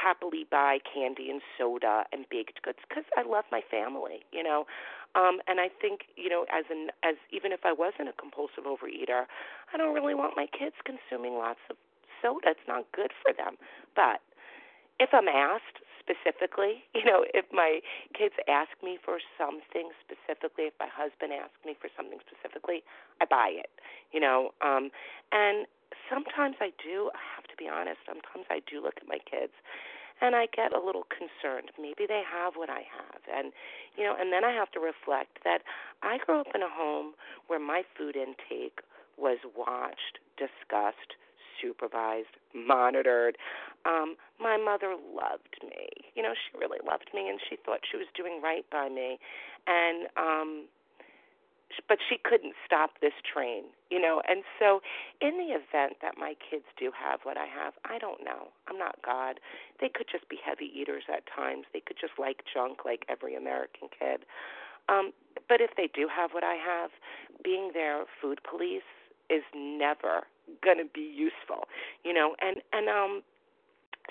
[0.00, 4.24] happily buy candy and soda and baked goods because I love my family.
[4.32, 4.64] You know,
[5.14, 8.64] um, and I think, you know, as an as even if I wasn't a compulsive
[8.64, 9.26] overeater,
[9.72, 11.76] I don't really want my kids consuming lots of
[12.22, 12.54] soda.
[12.54, 13.56] It's not good for them.
[13.96, 14.20] But
[15.00, 17.80] if I'm asked specifically, you know, if my
[18.16, 22.82] kids ask me for something specifically, if my husband asks me for something specifically,
[23.20, 23.70] I buy it.
[24.12, 24.90] You know, um
[25.32, 25.66] and
[26.08, 29.52] sometimes I do, I have to be honest, sometimes I do look at my kids
[30.20, 31.70] and I get a little concerned.
[31.80, 33.22] Maybe they have what I have.
[33.32, 33.52] And,
[33.96, 35.62] you know, and then I have to reflect that
[36.02, 37.14] I grew up in a home
[37.48, 38.80] where my food intake
[39.16, 41.16] was watched, discussed,
[41.60, 43.36] supervised, monitored.
[43.84, 45.88] Um, my mother loved me.
[46.14, 49.18] You know, she really loved me and she thought she was doing right by me.
[49.66, 50.66] And um
[51.88, 54.22] but she couldn't stop this train, you know.
[54.28, 54.80] And so,
[55.20, 58.48] in the event that my kids do have what I have, I don't know.
[58.68, 59.40] I'm not God.
[59.80, 61.66] They could just be heavy eaters at times.
[61.72, 64.26] They could just like junk like every American kid.
[64.88, 65.12] Um,
[65.48, 66.90] but if they do have what I have,
[67.44, 68.86] being their food police
[69.28, 70.26] is never
[70.64, 71.68] going to be useful,
[72.04, 72.34] you know.
[72.40, 73.22] And and um,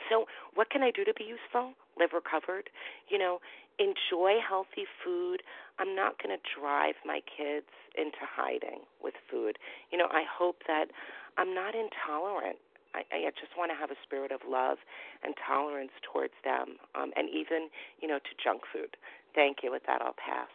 [0.09, 1.73] so what can I do to be useful?
[1.99, 2.69] Live recovered,
[3.09, 3.39] you know
[3.79, 5.41] enjoy healthy food.
[5.79, 9.57] I'm not going to drive my kids into hiding with food.
[9.91, 10.91] You know, I hope that
[11.37, 12.59] I'm not intolerant.
[12.93, 14.77] I, I just want to have a spirit of love
[15.23, 17.69] and tolerance towards them, um, and even,
[18.01, 18.97] you know, to junk food.
[19.35, 19.71] Thank you.
[19.71, 20.49] With that, I'll pass.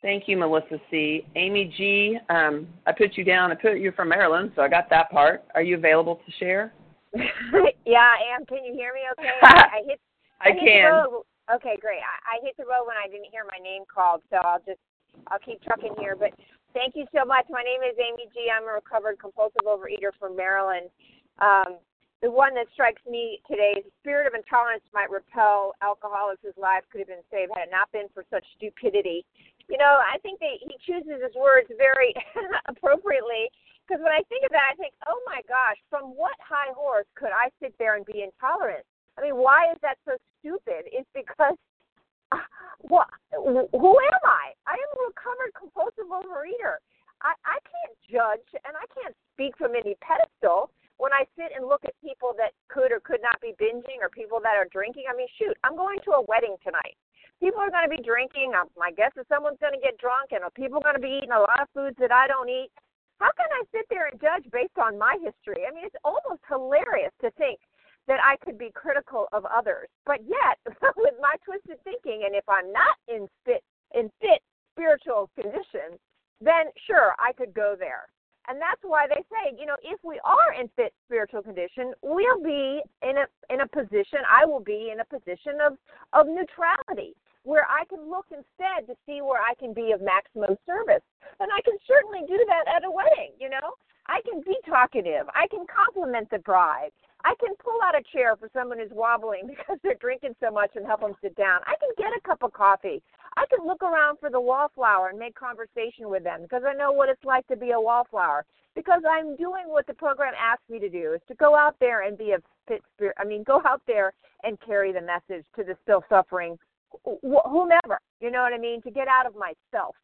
[0.00, 1.24] Thank you, Melissa C.
[1.36, 2.18] Amy G.
[2.28, 3.52] Um, I put you down.
[3.52, 5.44] I put you from Maryland, so I got that part.
[5.54, 6.72] Are you available to share?
[7.14, 8.44] yeah, I am.
[8.46, 9.00] Can you hear me?
[9.12, 9.30] Okay.
[9.42, 10.00] I hit
[10.42, 11.06] I, I can.
[11.54, 12.02] Okay, great.
[12.02, 14.82] I, I hit the road when I didn't hear my name called, so I'll just
[15.28, 16.16] I'll keep trucking here.
[16.18, 16.32] But
[16.74, 17.46] thank you so much.
[17.50, 18.50] My name is Amy G.
[18.50, 20.90] I'm a recovered compulsive overeater from Maryland,
[21.38, 21.78] Um,
[22.22, 26.54] the one that strikes me today is the spirit of intolerance might repel alcoholics whose
[26.54, 29.26] lives could have been saved had it not been for such stupidity.
[29.66, 32.14] You know, I think that he chooses his words very
[32.70, 33.50] appropriately
[33.82, 37.10] because when I think of that, I think, oh my gosh, from what high horse
[37.18, 38.86] could I sit there and be intolerant?
[39.18, 40.88] I mean, why is that so stupid?
[40.88, 41.56] It's because,
[42.32, 42.46] uh,
[42.80, 43.08] what?
[43.32, 44.56] Who am I?
[44.66, 46.80] I am a recovered compulsive overeater.
[47.22, 51.66] I, I can't judge and I can't speak from any pedestal when I sit and
[51.66, 55.06] look at people that could or could not be binging or people that are drinking.
[55.10, 56.98] I mean, shoot, I'm going to a wedding tonight.
[57.38, 58.54] People are going to be drinking.
[58.54, 61.18] Um, my guess is someone's going to get drunk, and people are going to be
[61.18, 62.70] eating a lot of foods that I don't eat.
[63.18, 65.66] How can I sit there and judge based on my history?
[65.66, 67.58] I mean, it's almost hilarious to think
[68.08, 69.88] that I could be critical of others.
[70.06, 70.58] But yet,
[70.96, 73.62] with my twisted thinking, and if I'm not in fit
[73.94, 74.40] in fit
[74.74, 75.98] spiritual condition,
[76.40, 78.08] then sure I could go there.
[78.48, 82.42] And that's why they say, you know, if we are in fit spiritual condition, we'll
[82.42, 84.18] be in a in a position.
[84.26, 85.78] I will be in a position of
[86.12, 90.58] of neutrality, where I can look instead to see where I can be of maximum
[90.66, 91.06] service.
[91.38, 93.32] And I can certainly do that at a wedding.
[93.38, 95.30] You know, I can be talkative.
[95.34, 96.90] I can compliment the bride.
[97.24, 100.70] I can pull out a chair for someone who's wobbling because they're drinking so much
[100.74, 101.60] and help them sit down.
[101.66, 103.02] I can get a cup of coffee.
[103.36, 106.92] I can look around for the wallflower and make conversation with them because I know
[106.92, 108.44] what it's like to be a wallflower.
[108.74, 112.02] Because I'm doing what the program asks me to do is to go out there
[112.06, 113.16] and be a fit spirit.
[113.18, 116.58] I mean, go out there and carry the message to the still suffering,
[117.04, 118.00] wh- whomever.
[118.20, 118.80] You know what I mean?
[118.82, 119.94] To get out of myself,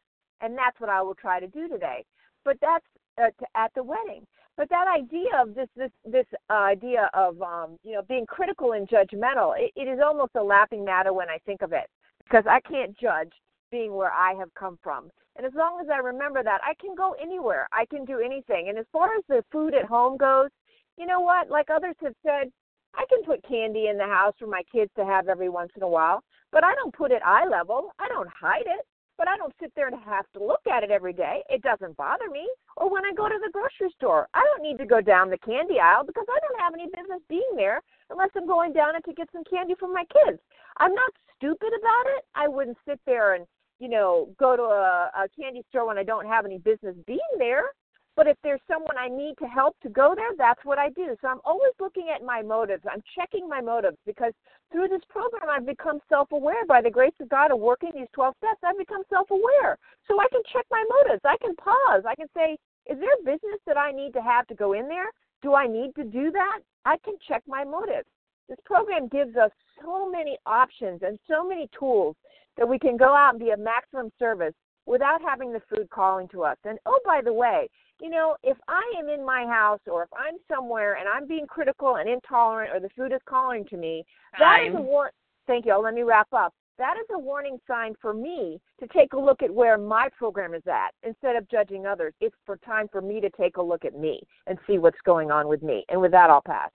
[0.41, 2.05] and that's what I will try to do today.
[2.45, 2.85] But that's
[3.17, 4.25] uh, to, at the wedding.
[4.59, 8.73] But that idea of this this this uh, idea of um, you know being critical
[8.73, 11.89] and judgmental, it, it is almost a laughing matter when I think of it
[12.25, 13.31] because I can't judge
[13.71, 15.11] being where I have come from.
[15.37, 17.69] And as long as I remember that, I can go anywhere.
[17.71, 18.67] I can do anything.
[18.67, 20.49] And as far as the food at home goes,
[20.97, 21.49] you know what?
[21.49, 22.51] Like others have said,
[22.95, 25.83] I can put candy in the house for my kids to have every once in
[25.83, 27.91] a while, but I don't put it eye level.
[27.97, 28.85] I don't hide it,
[29.19, 31.43] but I don't sit there and have to look at it every day.
[31.49, 32.47] It doesn't bother me.
[32.77, 35.37] Or when I go to the grocery store, I don't need to go down the
[35.37, 39.03] candy aisle because I don't have any business being there unless I'm going down it
[39.05, 40.39] to get some candy for my kids.
[40.77, 42.23] I'm not stupid about it.
[42.33, 43.45] I wouldn't sit there and,
[43.79, 47.19] you know, go to a, a candy store when I don't have any business being
[47.37, 47.75] there.
[48.19, 51.15] But if there's someone I need to help to go there, that's what I do.
[51.21, 52.83] So I'm always looking at my motives.
[52.83, 54.33] I'm checking my motives because
[54.73, 58.11] through this program, I've become self aware by the grace of God of working these
[58.11, 58.59] 12 steps.
[58.61, 59.77] I've become self aware.
[60.05, 61.21] So I can check my motives.
[61.23, 62.03] I can pause.
[62.05, 62.57] I can say,
[62.91, 65.11] is there business that I need to have to go in there?
[65.41, 66.59] Do I need to do that?
[66.83, 68.09] I can check my motives.
[68.49, 69.51] This program gives us
[69.81, 72.17] so many options and so many tools
[72.57, 74.55] that we can go out and be of maximum service
[74.85, 76.57] without having the food calling to us.
[76.65, 80.09] And oh, by the way, you know, if I am in my house or if
[80.13, 84.05] I'm somewhere and I'm being critical and intolerant or the food is calling to me,
[84.37, 85.11] that is a war.
[85.47, 85.77] Thank you.
[85.77, 86.53] Let me wrap up.
[86.77, 90.53] That is a warning sign for me to take a look at where my program
[90.53, 92.13] is at instead of judging others.
[92.21, 95.29] It's for time for me to take a look at me and see what's going
[95.29, 95.83] on with me.
[95.89, 96.69] And with that, I'll pass.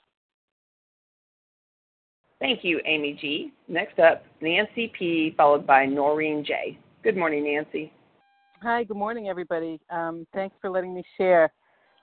[2.38, 3.54] Thank you, Amy G.
[3.68, 6.78] Next up, Nancy P., followed by Noreen J.
[7.02, 7.90] Good morning, Nancy.
[8.64, 9.79] Hi, good morning, everybody.
[9.90, 11.53] Um, thanks for letting me share.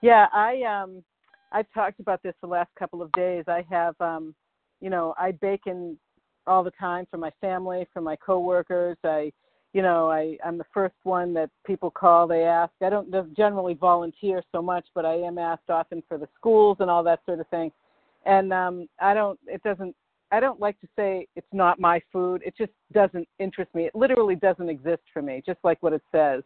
[0.01, 1.03] Yeah, I um,
[1.51, 3.45] I've talked about this the last couple of days.
[3.47, 4.35] I have, um,
[4.79, 5.97] you know, I bake in
[6.45, 8.95] all the time for my family, for my coworkers.
[9.03, 9.33] I,
[9.73, 12.27] you know, I I'm the first one that people call.
[12.27, 12.71] They ask.
[12.83, 16.91] I don't generally volunteer so much, but I am asked often for the schools and
[16.91, 17.71] all that sort of thing.
[18.27, 19.39] And um, I don't.
[19.47, 19.95] It doesn't
[20.31, 22.41] I don't like to say it's not my food.
[22.45, 23.85] It just doesn't interest me.
[23.85, 26.43] It literally doesn't exist for me, just like what it says.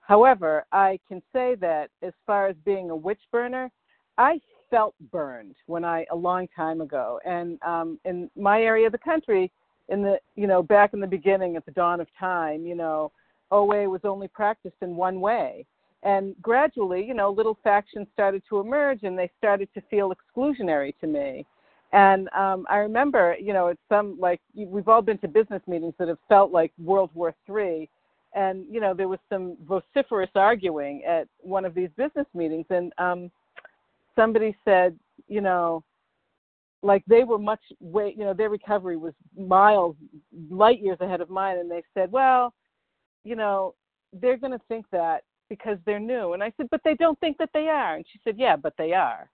[0.00, 3.70] However, I can say that as far as being a witch burner,
[4.16, 8.92] I felt burned when I a long time ago, and um, in my area of
[8.92, 9.50] the country,
[9.88, 13.12] in the you know back in the beginning at the dawn of time, you know,
[13.50, 15.66] OA was only practiced in one way,
[16.02, 20.98] and gradually, you know, little factions started to emerge, and they started to feel exclusionary
[21.00, 21.44] to me
[21.92, 25.94] and um, I remember, you know, it's some like we've all been to business meetings
[25.98, 27.88] that have felt like World War Three,
[28.34, 32.92] and you know there was some vociferous arguing at one of these business meetings, and
[32.98, 33.30] um,
[34.14, 35.82] somebody said, you know,
[36.82, 39.96] like they were much way, you know, their recovery was miles,
[40.50, 42.52] light years ahead of mine, and they said, well,
[43.24, 43.74] you know,
[44.12, 47.38] they're going to think that because they're new, and I said, but they don't think
[47.38, 49.30] that they are, and she said, yeah, but they are,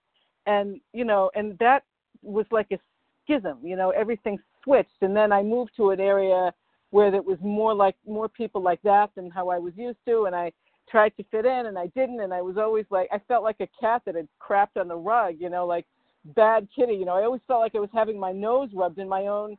[0.47, 1.83] and you know, and that
[2.25, 2.79] was like a
[3.25, 3.59] schism.
[3.63, 6.53] You know, everything switched, and then I moved to an area
[6.91, 10.25] where there was more like more people like that than how I was used to,
[10.25, 10.53] and I
[10.91, 13.61] tried to fit in and I didn't and I was always like I felt like
[13.61, 15.87] a cat that had crapped on the rug, you know, like
[16.37, 17.15] bad kitty, you know.
[17.15, 19.57] I always felt like I was having my nose rubbed in my own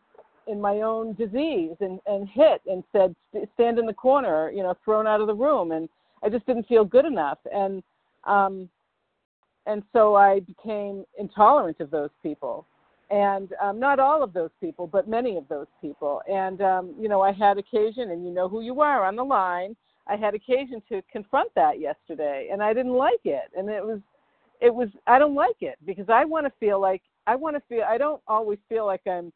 [0.47, 3.15] in my own disease and and hit and said
[3.53, 5.89] stand in the corner, you know, thrown out of the room and
[6.23, 7.83] I just didn't feel good enough and
[8.25, 8.69] um
[9.65, 12.65] and so I became intolerant of those people
[13.11, 16.21] and um, not all of those people, but many of those people.
[16.31, 19.23] And um, you know, I had occasion, and you know who you are on the
[19.23, 19.75] line.
[20.07, 23.51] I had occasion to confront that yesterday, and I didn't like it.
[23.57, 23.99] And it was,
[24.61, 27.61] it was, I don't like it because I want to feel like I want to
[27.67, 27.83] feel.
[27.87, 29.31] I don't always feel like I'm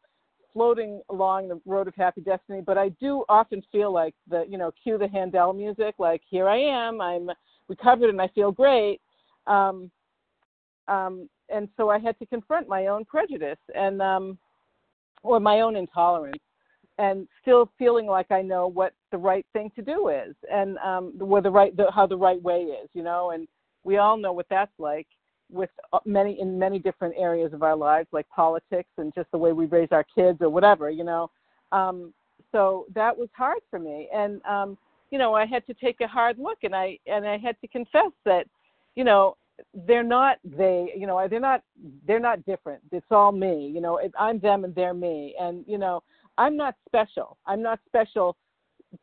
[0.53, 4.57] floating along the road of happy destiny, but I do often feel like the, you
[4.57, 7.29] know, cue the Handel music, like here I am, I'm
[7.67, 8.99] recovered and I feel great.
[9.45, 9.91] Um,
[10.89, 14.37] um, and so I had to confront my own prejudice and um,
[15.23, 16.41] or my own intolerance,
[16.97, 21.13] and still feeling like I know what the right thing to do is, and um,
[21.17, 23.31] where the right the, how the right way is, you know.
[23.31, 23.47] And
[23.83, 25.07] we all know what that's like
[25.51, 29.37] with uh, many in many different areas of our lives, like politics and just the
[29.37, 31.29] way we raise our kids or whatever, you know.
[31.71, 32.13] Um,
[32.51, 34.77] so that was hard for me, and um,
[35.11, 37.67] you know, I had to take a hard look, and I and I had to
[37.67, 38.45] confess that,
[38.95, 39.35] you know,
[39.87, 41.63] they're not they you know they're not
[42.07, 42.81] they're not different.
[42.91, 45.35] It's all me you know i'm them and they're me.
[45.39, 46.03] And you know
[46.37, 47.37] i'm not special.
[47.45, 48.35] I'm not special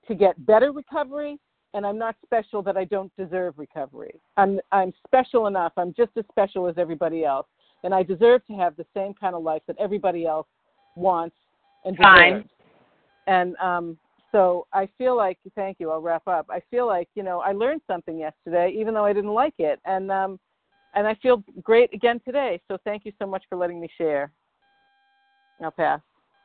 [0.09, 1.39] to get better recovery
[1.75, 4.15] and i'm not special that i don't deserve recovery.
[4.37, 5.73] I'm i'm special enough.
[5.77, 7.47] I'm just as special as everybody else.
[7.85, 10.49] And i deserve to have the same kind of life that everybody else
[10.97, 11.37] wants
[11.85, 12.45] and deserves.
[12.45, 12.45] Fine.
[13.27, 13.99] and um
[14.33, 15.91] so I feel like thank you.
[15.91, 16.47] I'll wrap up.
[16.51, 19.81] I feel like you know I learned something yesterday, even though I didn't like it,
[19.85, 20.39] and um,
[20.97, 22.61] and I feel great again today.
[22.69, 24.33] So thank you so much for letting me share.
[25.63, 26.01] I'll pass.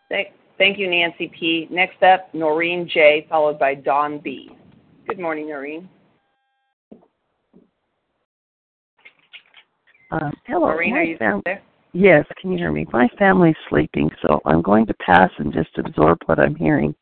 [0.10, 0.28] Thank,
[0.58, 1.68] thank you, Nancy P.
[1.72, 4.52] Next up, Noreen J, followed by Dawn B.
[5.08, 5.90] Good morning, Noreen.
[10.12, 10.68] Uh, hello.
[10.68, 11.64] Noreen, are you fam- there?
[11.94, 12.86] Yes, can you hear me?
[12.92, 16.94] My family's sleeping, so I'm going to pass and just absorb what I'm hearing.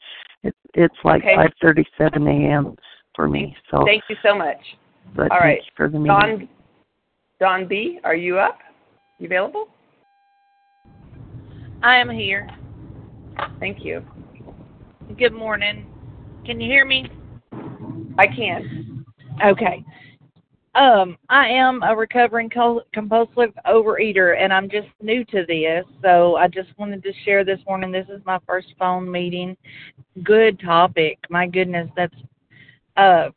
[0.44, 1.36] It's it's like Okay.
[1.36, 2.76] 5:37 a.m.
[3.16, 3.56] for me.
[3.70, 4.58] So, Thank you so much.
[5.16, 6.08] but All thank right, you for the meeting.
[6.08, 6.50] Dawn,
[7.40, 8.60] Dawn B, are you up?
[9.18, 9.70] You available?
[11.82, 12.50] I am here.
[13.62, 14.06] Thank you.
[15.18, 15.86] Good morning.
[16.46, 17.10] Can you hear me?
[18.18, 19.06] I can.
[19.46, 19.86] Okay.
[20.76, 22.50] Um, I am a recovering
[22.94, 27.60] compulsive overeater, and I'm just new to this, so I just wanted to share this
[27.66, 27.92] morning.
[27.92, 29.56] This is my first phone meeting.
[30.24, 31.20] Good topic.
[31.30, 32.16] My goodness, that's
[32.98, 33.30] uh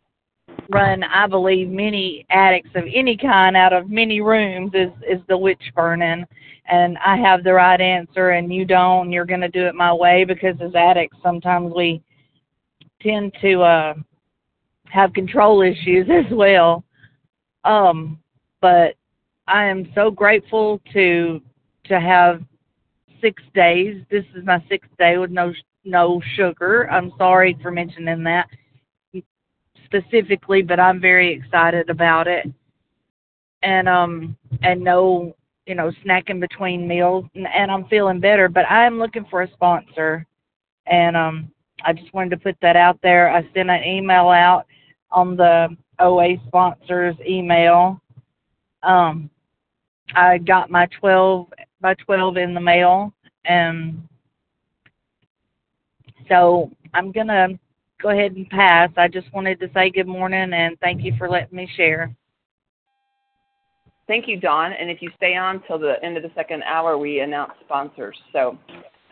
[0.72, 5.36] run, I believe, many addicts of any kind out of many rooms is is the
[5.36, 6.24] witch burning.
[6.66, 9.06] And I have the right answer, and you don't.
[9.06, 12.02] And you're going to do it my way because as addicts, sometimes we
[13.00, 13.94] tend to uh
[14.84, 16.84] have control issues as well.
[17.64, 18.18] Um,
[18.60, 18.94] but
[19.46, 21.40] I am so grateful to
[21.84, 22.42] to have
[23.20, 24.02] six days.
[24.10, 25.52] This is my sixth day with no
[25.84, 26.90] no sugar.
[26.90, 28.48] I'm sorry for mentioning that
[29.92, 32.46] specifically, but I'm very excited about it.
[33.62, 35.34] And um and no
[35.66, 38.48] you know snacking between meals and, and I'm feeling better.
[38.48, 40.26] But I am looking for a sponsor,
[40.86, 41.50] and um
[41.84, 43.30] I just wanted to put that out there.
[43.30, 44.66] I sent an email out
[45.10, 48.00] on the OA sponsors email.
[48.82, 49.30] Um,
[50.14, 51.46] I got my 12
[51.80, 53.12] by 12 in the mail,
[53.44, 54.06] and
[56.28, 57.58] so I'm gonna
[58.02, 58.90] go ahead and pass.
[58.96, 62.14] I just wanted to say good morning and thank you for letting me share.
[64.08, 64.72] Thank you, Dawn.
[64.72, 68.16] And if you stay on till the end of the second hour, we announce sponsors.
[68.32, 68.58] So,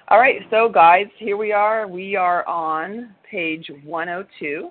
[0.09, 0.41] all right.
[0.51, 1.87] So, guys, here we are.
[1.87, 4.69] We are on page 102,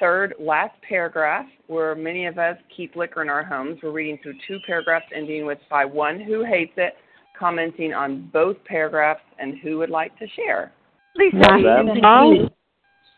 [0.00, 3.78] third last paragraph, where many of us keep liquor in our homes.
[3.82, 6.94] We're reading through two paragraphs ending with by one who hates it,
[7.38, 10.72] commenting on both paragraphs, and who would like to share.
[11.16, 11.38] Lisa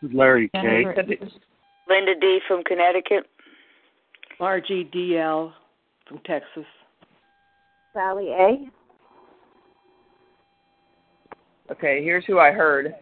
[0.01, 0.83] This is Larry K.
[1.89, 2.39] Linda D.
[2.47, 3.25] from Connecticut.
[4.39, 5.51] Margie DL
[6.07, 6.65] from Texas.
[7.93, 8.69] Sally A.
[11.71, 12.93] Okay, here's who I heard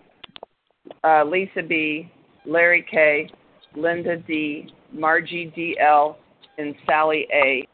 [1.03, 2.09] uh, Lisa B.,
[2.45, 3.29] Larry K.,
[3.75, 6.17] Linda D., Margie D.L.,
[6.57, 7.67] and Sally A.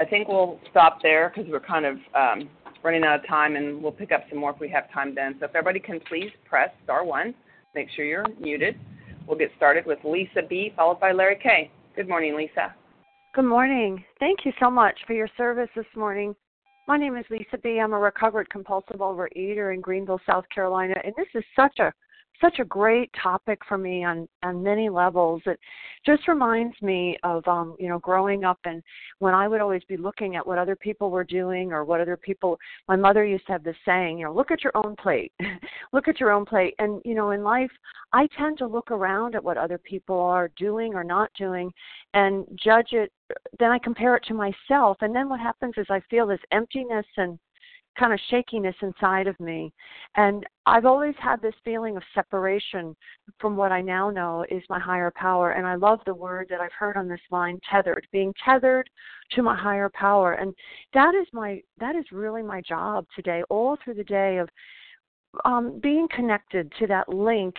[0.00, 2.48] I think we'll stop there because we're kind of um,
[2.82, 5.36] running out of time and we'll pick up some more if we have time then.
[5.38, 7.34] So if everybody can please press star one,
[7.74, 8.78] make sure you're muted.
[9.26, 11.70] We'll get started with Lisa B., followed by Larry K.
[11.96, 12.74] Good morning, Lisa.
[13.34, 14.04] Good morning.
[14.18, 16.34] Thank you so much for your service this morning.
[16.86, 17.78] My name is Lisa B.
[17.78, 21.92] I'm a recovered compulsive overeater in Greenville, South Carolina, and this is such a
[22.42, 25.40] such a great topic for me on on many levels.
[25.46, 25.58] It
[26.04, 28.82] just reminds me of um, you know growing up and
[29.20, 32.16] when I would always be looking at what other people were doing or what other
[32.16, 32.58] people.
[32.88, 35.32] My mother used to have this saying, you know, look at your own plate,
[35.92, 36.74] look at your own plate.
[36.78, 37.70] And you know, in life,
[38.12, 41.72] I tend to look around at what other people are doing or not doing,
[42.12, 43.10] and judge it.
[43.58, 47.06] Then I compare it to myself, and then what happens is I feel this emptiness
[47.16, 47.38] and
[47.98, 49.72] kind of shakiness inside of me.
[50.16, 52.96] And I've always had this feeling of separation
[53.38, 55.52] from what I now know is my higher power.
[55.52, 58.88] And I love the word that I've heard on this line, tethered, being tethered
[59.32, 60.34] to my higher power.
[60.34, 60.54] And
[60.94, 64.48] that is my that is really my job today, all through the day of
[65.44, 67.54] um, being connected to that link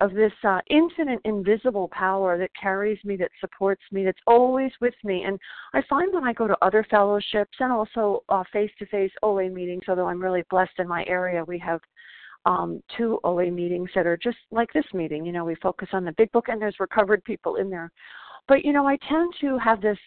[0.00, 4.94] of this uh, infinite invisible power that carries me, that supports me, that's always with
[5.04, 5.24] me.
[5.24, 5.38] And
[5.74, 9.82] I find when I go to other fellowships and also face to face OA meetings,
[9.88, 11.80] although I'm really blessed in my area, we have
[12.46, 15.26] um, two OA meetings that are just like this meeting.
[15.26, 17.90] You know, we focus on the big book and there's recovered people in there.
[18.48, 19.98] But, you know, I tend to have this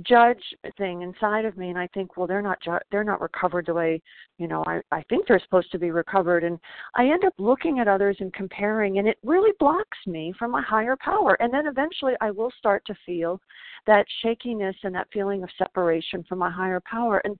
[0.00, 0.42] judge
[0.78, 3.74] thing inside of me and I think well they're not ju- they're not recovered the
[3.74, 4.00] way
[4.38, 6.44] you know I I think they're supposed to be recovered.
[6.44, 6.58] And
[6.94, 10.62] I end up looking at others and comparing and it really blocks me from my
[10.62, 11.36] higher power.
[11.40, 13.40] And then eventually I will start to feel
[13.86, 17.20] that shakiness and that feeling of separation from my higher power.
[17.24, 17.36] And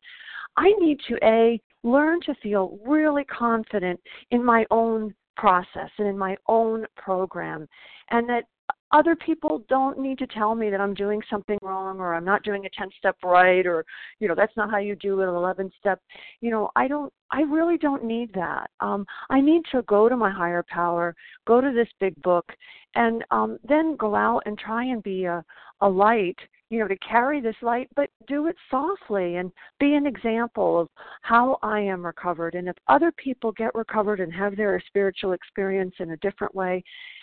[0.59, 3.99] I need to a learn to feel really confident
[4.31, 7.67] in my own process and in my own program
[8.11, 8.45] and that
[8.93, 12.43] other people don't need to tell me that I'm doing something wrong or I'm not
[12.43, 13.85] doing a 10 step right or
[14.21, 15.99] you know that's not how you do an 11 step
[16.41, 18.71] you know I don't I really don't need that.
[18.81, 21.15] Um I need to go to my higher power
[21.47, 22.47] go to this big book
[22.95, 25.43] and um then go out and try and be a
[25.81, 26.37] a light
[26.73, 30.89] you know to carry this light but do it softly and be an example of
[31.21, 32.55] how I am recovered.
[32.55, 36.83] And if other people get recovered and have their spiritual experience in a different way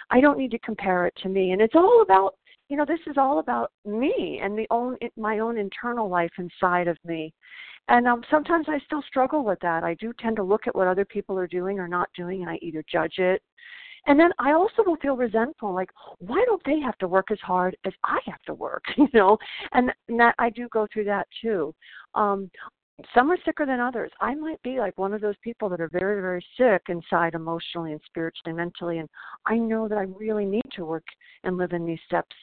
[0.09, 1.51] I don't need to compare it to me.
[1.51, 2.35] And it's all about,
[2.69, 6.87] you know, this is all about me and the own my own internal life inside
[6.87, 7.33] of me.
[7.87, 9.83] And um, sometimes I still struggle with that.
[9.83, 12.49] I do tend to look at what other people are doing or not doing, and
[12.49, 13.41] I either judge it.
[14.05, 15.89] And then I also will feel resentful, like,
[16.19, 19.37] why don't they have to work as hard as I have to work, you know?
[19.73, 21.73] And, and that I do go through that too.
[22.15, 22.49] Um,
[23.13, 24.11] some are sicker than others.
[24.19, 27.91] I might be like one of those people that are very, very sick inside emotionally
[27.91, 28.99] and spiritually and mentally.
[28.99, 29.09] And
[29.45, 31.05] I know that I really need to work
[31.43, 32.35] and live in these steps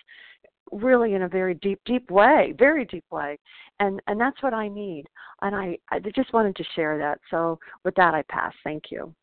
[0.73, 3.39] really in a very deep, deep way, very deep way.
[3.81, 5.05] And and that's what I need.
[5.43, 7.21] And I, I just wanted to share that.
[7.31, 8.53] So with that I pass.
[8.65, 9.15] Thank you.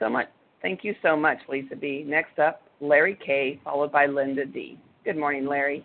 [0.00, 0.28] So much.
[0.62, 2.04] Thank you so much, Lisa B.
[2.06, 4.78] Next up, Larry K, followed by Linda D.
[5.04, 5.84] Good morning, Larry.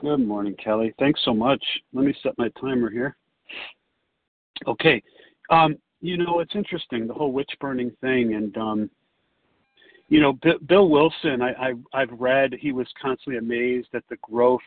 [0.00, 0.94] Good morning, Kelly.
[0.98, 1.62] Thanks so much.
[1.92, 3.16] Let me set my timer here.
[4.66, 5.02] Okay.
[5.50, 8.90] Um, you know, it's interesting the whole witch burning thing, and um,
[10.08, 11.40] you know, B- Bill Wilson.
[11.40, 14.60] I, I I've read he was constantly amazed at the growth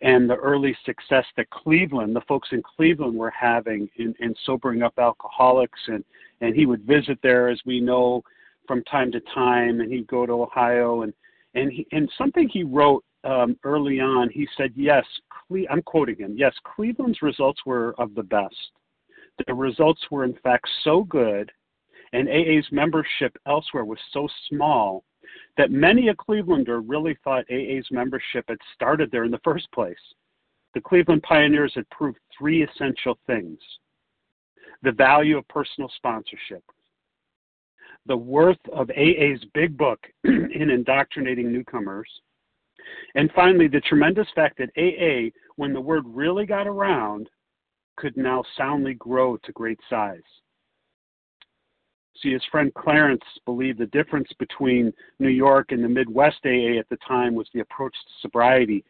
[0.00, 4.82] and the early success that Cleveland, the folks in Cleveland, were having in, in sobering
[4.82, 6.04] up alcoholics, and
[6.40, 8.22] and he would visit there, as we know,
[8.66, 11.12] from time to time, and he'd go to Ohio, and
[11.54, 15.04] and he, and something he wrote um, early on, he said, yes,
[15.48, 18.72] Cle- I'm quoting him, yes, Cleveland's results were of the best.
[19.46, 21.50] The results were, in fact, so good,
[22.12, 25.04] and AA's membership elsewhere was so small
[25.56, 29.96] that many a Clevelander really thought AA's membership had started there in the first place.
[30.74, 33.58] The Cleveland pioneers had proved three essential things
[34.82, 36.64] the value of personal sponsorship,
[38.06, 42.08] the worth of AA's big book in indoctrinating newcomers,
[43.14, 47.28] and finally, the tremendous fact that AA, when the word really got around,
[47.96, 50.20] could now soundly grow to great size.
[52.22, 56.88] See, his friend Clarence believed the difference between New York and the Midwest AA at
[56.88, 58.84] the time was the approach to sobriety.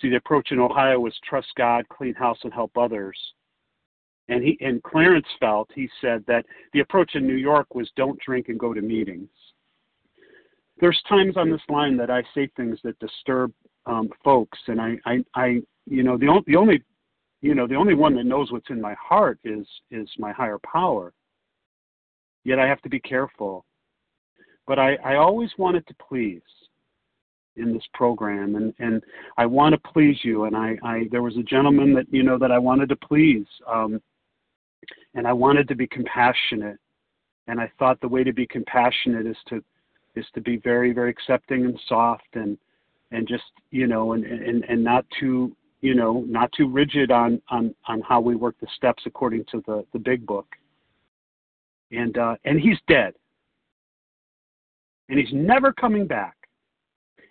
[0.00, 3.18] See, the approach in Ohio was trust God, clean house, and help others.
[4.28, 8.20] And he and Clarence felt, he said, that the approach in New York was don't
[8.20, 9.30] drink and go to meetings
[10.80, 13.52] there's times on this line that I say things that disturb
[13.86, 16.82] um, folks, and I, I, I, you know, the, the only,
[17.40, 20.58] you know, the only one that knows what's in my heart is is my higher
[20.58, 21.12] power.
[22.44, 23.64] Yet I have to be careful.
[24.66, 26.42] But I, I always wanted to please
[27.56, 29.02] in this program, and and
[29.36, 30.44] I want to please you.
[30.44, 33.46] And I, I there was a gentleman that you know that I wanted to please,
[33.66, 34.00] um,
[35.14, 36.78] and I wanted to be compassionate.
[37.46, 39.64] And I thought the way to be compassionate is to
[40.18, 42.58] is to be very very accepting and soft and
[43.10, 47.40] and just you know and and and not too you know not too rigid on
[47.50, 50.46] on on how we work the steps according to the the big book
[51.92, 53.14] and uh and he's dead
[55.08, 56.34] and he's never coming back.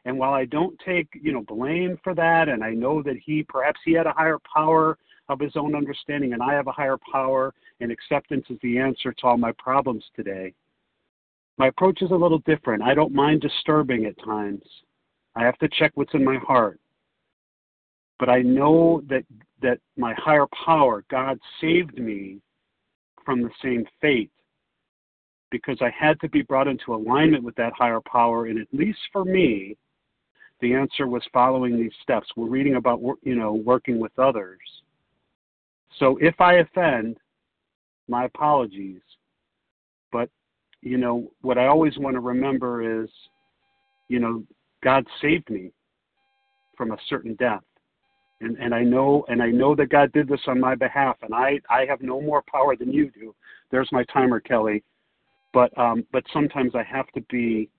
[0.06, 3.44] And while I don't take, you know, blame for that, and I know that he
[3.44, 4.98] perhaps he had a higher power
[5.30, 9.12] of his own understanding, and I have a higher power, and acceptance is the answer
[9.12, 10.54] to all my problems today.
[11.58, 12.84] My approach is a little different.
[12.84, 14.64] I don't mind disturbing at times.
[15.36, 16.80] I have to check what's in my heart.
[18.20, 19.24] But I know that
[19.62, 22.40] that my higher power, God saved me
[23.26, 24.32] from the same fate
[25.50, 29.00] because I had to be brought into alignment with that higher power and at least
[29.12, 29.78] for me
[30.60, 32.28] the answer was following these steps.
[32.36, 34.60] We're reading about you know working with others.
[36.00, 37.18] So if I offend,
[38.08, 39.02] my apologies.
[40.88, 43.10] You know what I always want to remember is,
[44.08, 44.44] you know,
[44.84, 45.72] God saved me
[46.78, 47.64] from a certain death.
[48.40, 51.34] And and I know and I know that God did this on my behalf and
[51.34, 53.36] I I have no more power than you do.
[53.72, 54.84] There's my timer, Kelly.
[55.54, 57.70] But um but sometimes I have to be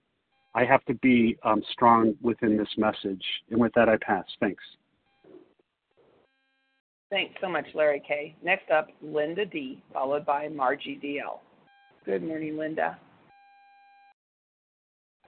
[0.55, 3.23] I have to be um, strong within this message.
[3.51, 4.25] And with that, I pass.
[4.41, 4.65] Thanks.
[7.11, 8.35] Thanks so much, Larry K.
[8.43, 11.39] Next up, Linda D., followed by Margie DL.
[12.09, 12.97] Good morning, Linda.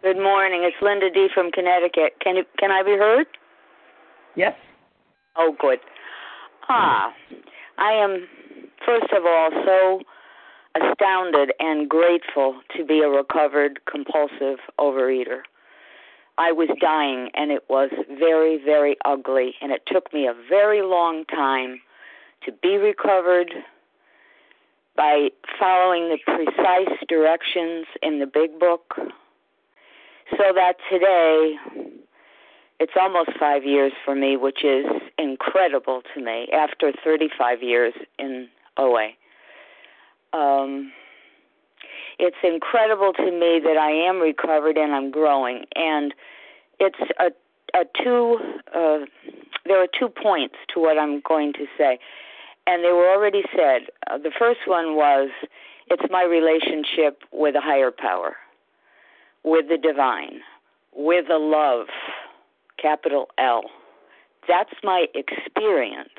[0.01, 0.63] Good morning.
[0.65, 1.29] It's Linda D.
[1.35, 2.15] from Connecticut.
[2.25, 3.27] Can you, can I be heard?
[4.35, 4.55] Yes.
[5.37, 5.81] Oh, good.
[6.71, 7.13] Ah,
[7.77, 8.27] I am
[8.87, 10.01] first of all so
[10.75, 15.41] astounded and grateful to be a recovered compulsive overeater.
[16.39, 20.81] I was dying and it was very, very ugly, and it took me a very
[20.81, 21.83] long time
[22.47, 23.53] to be recovered
[24.97, 25.29] by
[25.59, 28.95] following the precise directions in the big book.
[28.97, 31.57] So that today,
[32.79, 34.87] it's almost five years for me, which is
[35.19, 39.11] incredible to me after 35 years in OA
[40.33, 40.93] um,
[42.19, 45.65] it's incredible to me that I am recovered and I'm growing.
[45.75, 46.15] And
[46.79, 47.31] it's a,
[47.79, 48.39] a two.
[48.75, 48.99] Uh,
[49.65, 51.99] there are two points to what I'm going to say,
[52.71, 53.89] and they were already said.
[54.11, 55.31] Uh, the first one was
[55.89, 58.37] it's my relationship with a higher power,
[59.45, 60.41] with the divine,
[60.95, 61.87] with a love,
[62.81, 63.63] capital L.
[64.49, 66.11] That's my experience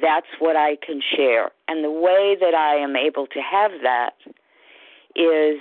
[0.00, 1.50] that's what I can share.
[1.68, 4.14] And the way that I am able to have that
[5.16, 5.60] is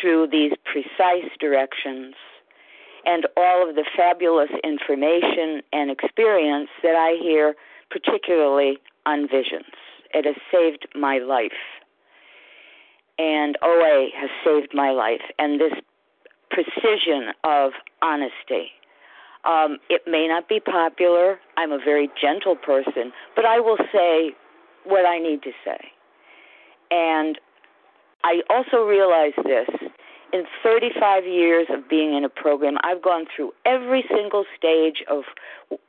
[0.00, 2.14] through these precise directions
[3.06, 7.54] and all of the fabulous information and experience that I hear,
[7.90, 9.74] particularly on visions.
[10.12, 11.52] It has saved my life.
[13.18, 15.20] And OA has saved my life.
[15.38, 15.74] And this
[16.50, 17.72] precision of
[18.02, 18.72] honesty
[19.44, 21.38] um, it may not be popular.
[21.56, 24.32] I'm a very gentle person, but I will say
[24.84, 25.78] what I need to say.
[26.90, 27.38] And
[28.22, 29.68] I also realize this
[30.32, 35.24] in 35 years of being in a program, I've gone through every single stage of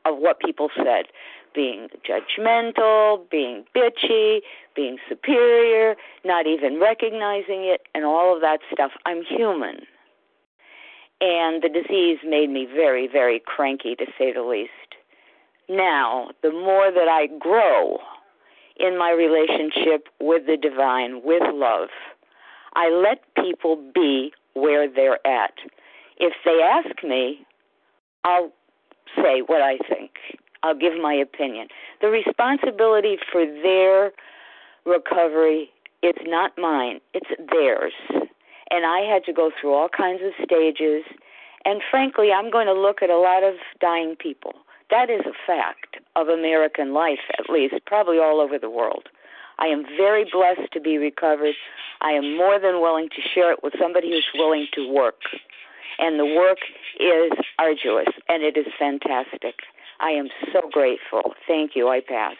[0.05, 1.05] of what people said,
[1.53, 4.39] being judgmental, being bitchy,
[4.75, 8.91] being superior, not even recognizing it, and all of that stuff.
[9.05, 9.81] I'm human
[11.21, 14.71] and the disease made me very, very cranky to say the least.
[15.69, 17.99] Now, the more that I grow
[18.77, 21.89] in my relationship with the divine, with love,
[22.73, 25.53] I let people be where they're at.
[26.17, 27.45] If they ask me,
[28.23, 28.51] I'll
[29.15, 30.11] say what I think.
[30.63, 31.67] I'll give my opinion.
[32.01, 34.11] The responsibility for their
[34.85, 35.69] recovery,
[36.01, 37.93] it's not mine, it's theirs
[38.71, 41.03] and I had to go through all kinds of stages.
[41.65, 44.53] And frankly, I'm going to look at a lot of dying people.
[44.89, 49.07] That is a fact of American life, at least, probably all over the world.
[49.59, 51.53] I am very blessed to be recovered.
[52.01, 55.21] I am more than willing to share it with somebody who's willing to work.
[55.99, 56.57] And the work
[56.99, 59.59] is arduous and it is fantastic.
[60.01, 61.33] I am so grateful.
[61.47, 61.89] Thank you.
[61.89, 62.35] I pass.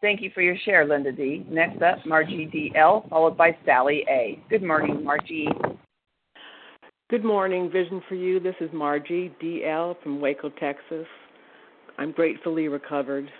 [0.00, 1.44] Thank you for your share, Linda D.
[1.48, 4.42] Next up, Margie D.L., followed by Sally A.
[4.50, 5.48] Good morning, Margie.
[7.08, 8.40] Good morning, Vision for You.
[8.40, 9.96] This is Margie D.L.
[10.02, 11.06] from Waco, Texas.
[11.98, 13.30] I'm gratefully recovered.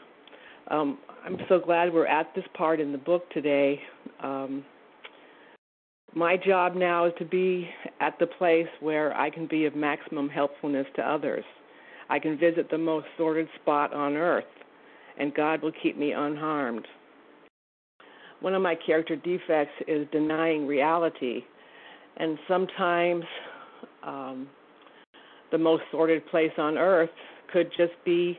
[0.68, 3.80] Um, I'm so glad we're at this part in the book today.
[4.22, 4.64] Um,
[6.14, 7.68] my job now is to be
[8.00, 11.44] at the place where I can be of maximum helpfulness to others.
[12.10, 14.44] I can visit the most sordid spot on earth
[15.18, 16.86] and God will keep me unharmed.
[18.40, 21.42] One of my character defects is denying reality,
[22.16, 23.24] and sometimes
[24.02, 24.48] um,
[25.52, 27.10] the most sordid place on earth
[27.52, 28.38] could just be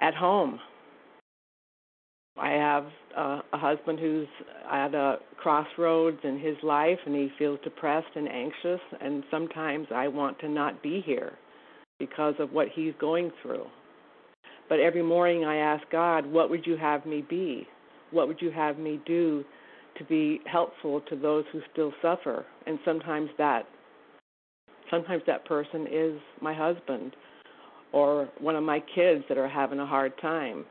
[0.00, 0.58] at home.
[2.36, 4.26] I have uh, a husband who's
[4.70, 10.08] at a crossroads in his life and he feels depressed and anxious and sometimes I
[10.08, 11.34] want to not be here
[12.00, 13.66] because of what he's going through.
[14.68, 17.68] But every morning I ask God, what would you have me be?
[18.10, 19.44] What would you have me do
[19.98, 22.44] to be helpful to those who still suffer?
[22.66, 23.66] And sometimes that
[24.90, 27.14] sometimes that person is my husband
[27.92, 30.64] or one of my kids that are having a hard time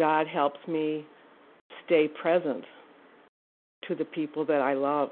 [0.00, 1.04] God helps me
[1.84, 2.64] stay present
[3.86, 5.10] to the people that I love.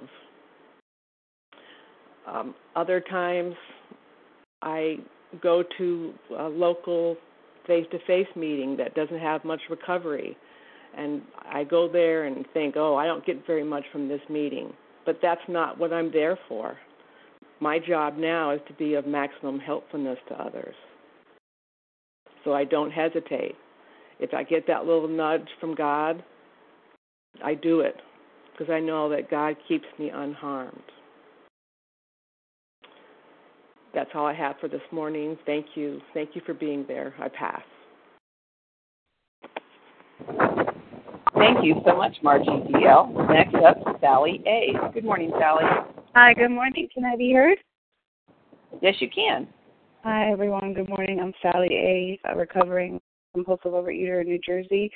[2.26, 3.54] Um, other times,
[4.62, 4.96] I
[5.42, 7.18] go to a local
[7.66, 10.38] face to face meeting that doesn't have much recovery.
[10.96, 11.20] And
[11.52, 14.72] I go there and think, oh, I don't get very much from this meeting.
[15.04, 16.78] But that's not what I'm there for.
[17.60, 20.74] My job now is to be of maximum helpfulness to others.
[22.42, 23.54] So I don't hesitate.
[24.20, 26.22] If I get that little nudge from God,
[27.42, 27.96] I do it
[28.52, 30.82] because I know that God keeps me unharmed.
[33.94, 35.38] That's all I have for this morning.
[35.46, 36.00] Thank you.
[36.14, 37.14] Thank you for being there.
[37.18, 37.62] I pass.
[41.34, 43.28] Thank you so much, Margie DL.
[43.30, 44.72] Next up, Sally A.
[44.92, 45.64] Good morning, Sally.
[46.14, 46.88] Hi, good morning.
[46.92, 47.58] Can I be heard?
[48.82, 49.46] Yes, you can.
[50.02, 50.74] Hi, everyone.
[50.74, 51.20] Good morning.
[51.20, 53.00] I'm Sally A., a recovering
[53.34, 54.90] compulsive overeater in New Jersey.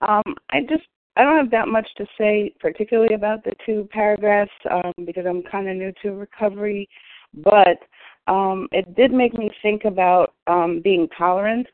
[0.00, 0.84] Um, I just
[1.16, 5.42] I don't have that much to say, particularly about the two paragraphs, um, because I'm
[5.42, 6.88] kind of new to recovery.
[7.34, 7.78] But
[8.26, 11.66] um, it did make me think about um, being tolerant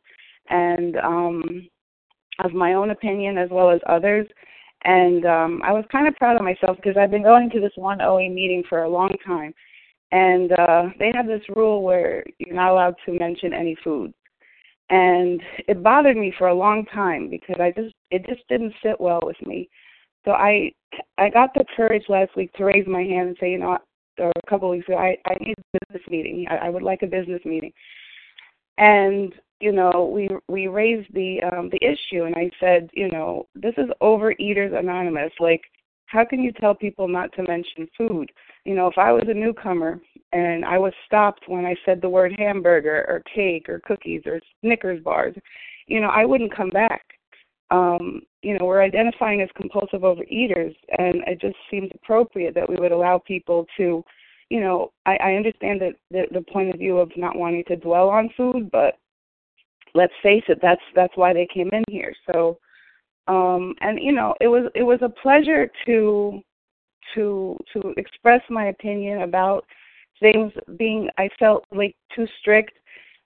[0.49, 1.69] and um,
[2.43, 4.27] of my own opinion as well as others.
[4.85, 7.73] And um, I was kind of proud of myself because I've been going to this
[7.77, 9.53] one OA meeting for a long time.
[10.13, 14.15] And uh, they have this rule where you're not allowed to mention any food
[14.91, 19.01] and it bothered me for a long time because I just it just didn't sit
[19.01, 19.69] well with me.
[20.25, 20.73] So I
[21.19, 23.79] I got the courage last week to raise my hand and say, you know,
[24.19, 26.47] or a couple of weeks ago, I I need a business meeting.
[26.49, 27.73] I, I would like a business meeting.
[28.79, 33.47] And you know, we we raised the um the issue, and I said, you know,
[33.55, 35.33] this is Overeaters Anonymous.
[35.41, 35.63] Like,
[36.07, 38.31] how can you tell people not to mention food?
[38.65, 40.01] You know, if I was a newcomer
[40.33, 44.41] and I was stopped when I said the word hamburger or cake or cookies or
[44.61, 45.35] Snickers bars,
[45.87, 47.05] you know, I wouldn't come back.
[47.71, 52.77] Um, you know, we're identifying as compulsive overeaters, and it just seems appropriate that we
[52.77, 54.05] would allow people to,
[54.51, 57.77] you know, I, I understand that the, the point of view of not wanting to
[57.77, 58.99] dwell on food, but
[59.95, 62.15] let's face it, that's that's why they came in here.
[62.31, 62.59] So,
[63.27, 66.41] um, and you know, it was it was a pleasure to
[67.15, 69.65] to to express my opinion about
[70.21, 72.73] things being I felt like too strict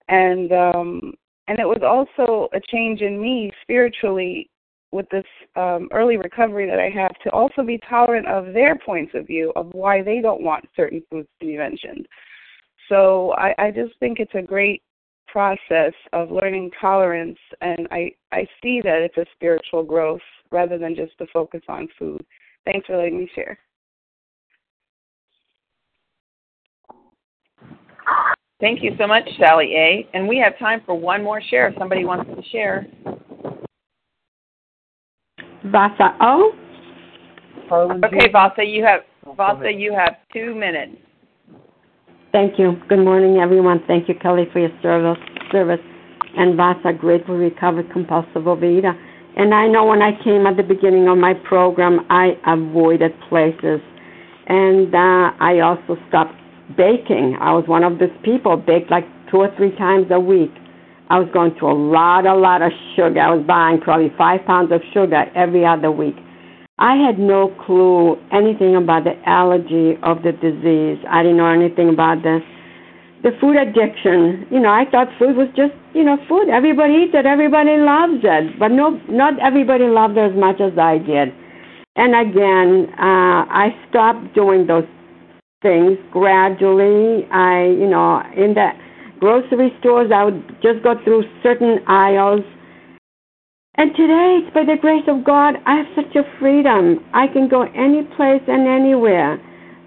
[0.08, 1.12] and um
[1.48, 4.50] and it was also a change in me spiritually
[4.92, 5.24] with this
[5.56, 9.52] um early recovery that I have to also be tolerant of their points of view
[9.56, 12.06] of why they don't want certain foods to be mentioned.
[12.88, 14.82] So I, I just think it's a great
[15.28, 20.20] process of learning tolerance and I, I see that it's a spiritual growth
[20.50, 22.24] rather than just the focus on food.
[22.64, 23.58] Thanks for letting me share.
[28.60, 30.08] Thank you so much, Sally A.
[30.12, 32.86] And we have time for one more share if somebody wants to share.
[35.64, 36.52] Vasa O.
[37.72, 39.00] Okay, Vasa, you have
[39.36, 40.96] Vasa, you have two minutes.
[42.32, 42.80] Thank you.
[42.88, 43.82] Good morning, everyone.
[43.86, 45.18] Thank you, Kelly, for your service.
[45.50, 45.80] Service,
[46.36, 48.94] and Vasa, grateful recovered compulsive overeater.
[49.36, 53.80] And I know when I came at the beginning of my program, I avoided places,
[54.46, 56.34] and uh, I also stopped
[56.76, 57.36] baking.
[57.40, 60.52] I was one of those people, baked like two or three times a week.
[61.10, 63.18] I was going through a lot, a lot of sugar.
[63.18, 66.14] I was buying probably five pounds of sugar every other week.
[66.78, 70.96] I had no clue anything about the allergy of the disease.
[71.10, 72.40] I didn't know anything about the
[73.22, 74.46] the food addiction.
[74.50, 76.48] You know, I thought food was just, you know, food.
[76.48, 78.58] Everybody eats it, everybody loves it.
[78.58, 81.34] But no not everybody loved it as much as I did.
[81.96, 84.86] And again, uh I stopped doing those
[85.62, 87.26] things gradually.
[87.30, 88.70] I, you know, in the
[89.18, 92.40] grocery stores, I would just go through certain aisles.
[93.74, 97.04] And today, by the grace of God, I have such a freedom.
[97.14, 99.40] I can go any place and anywhere.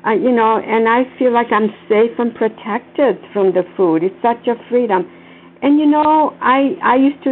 [0.06, 4.04] Uh, you know, and I feel like I'm safe and protected from the food.
[4.04, 5.10] It's such a freedom.
[5.62, 7.32] And you know, I I used to,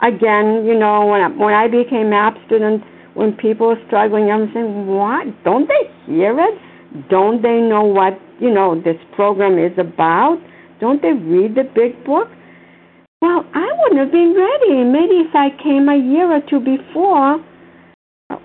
[0.00, 4.86] again, you know, when I, when I became abstinent, when people were struggling, I'm saying,
[4.86, 5.26] what?
[5.42, 6.54] Don't they hear it?
[7.10, 10.38] Don't they know what, you know, this program is about?
[10.80, 12.28] Don't they read the big book?
[13.20, 14.84] Well, I wouldn't have been ready.
[14.84, 17.44] Maybe if I came a year or two before,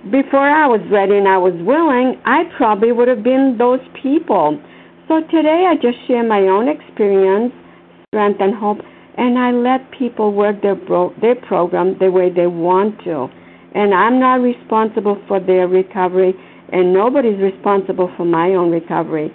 [0.09, 4.59] before I was ready and I was willing, I probably would have been those people.
[5.07, 7.53] So today I just share my own experience,
[8.09, 8.79] strength, and hope,
[9.17, 13.27] and I let people work their bro- their program the way they want to.
[13.75, 16.33] And I'm not responsible for their recovery,
[16.73, 19.31] and nobody's responsible for my own recovery.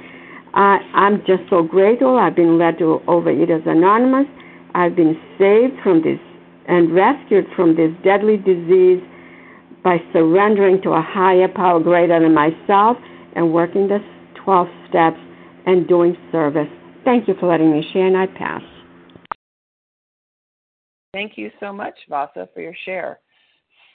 [0.54, 2.18] I, I'm just so grateful.
[2.18, 4.26] I've been led to Overeaters Anonymous.
[4.74, 6.18] I've been saved from this
[6.66, 9.00] and rescued from this deadly disease
[9.84, 12.96] by surrendering to a higher power greater than myself
[13.36, 13.98] and working the
[14.44, 15.18] 12 steps
[15.66, 16.68] and doing service.
[17.04, 18.62] Thank you for letting me share, and I pass.
[21.12, 23.20] Thank you so much, Vasa, for your share.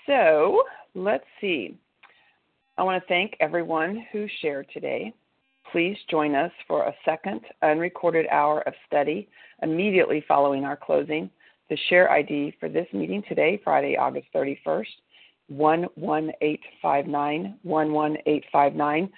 [0.08, 0.64] So
[0.96, 1.78] let's see.
[2.78, 5.14] I want to thank everyone who shared today.
[5.72, 9.30] Please join us for a second unrecorded hour of study
[9.62, 11.30] immediately following our closing.
[11.70, 14.88] The share ID for this meeting today, Friday, August 31st,
[15.50, 19.10] 11859, 11859.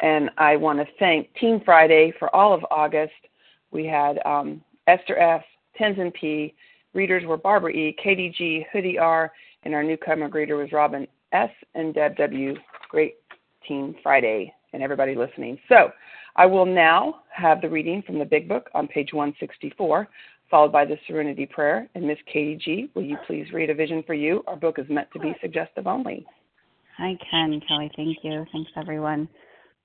[0.00, 3.12] And I want to thank Team Friday for all of August.
[3.72, 5.42] We had um, Esther F.,
[5.78, 6.54] Tenzin P.,
[6.94, 9.30] readers were Barbara E., Katie G., Hoodie R.,
[9.64, 11.50] and our newcomer greeter was Robin S.
[11.74, 12.54] and Deb W.
[12.92, 13.16] Great
[13.66, 15.58] Team Friday, and everybody listening.
[15.66, 15.90] So
[16.36, 20.06] I will now have the reading from the Big Book on page 164,
[20.50, 21.88] followed by the Serenity Prayer.
[21.94, 24.44] And Miss Katie G., will you please read a vision for you?
[24.46, 26.26] Our book is meant to be suggestive only.
[26.98, 27.90] I can, Kelly.
[27.96, 28.44] Thank you.
[28.52, 29.26] Thanks, everyone.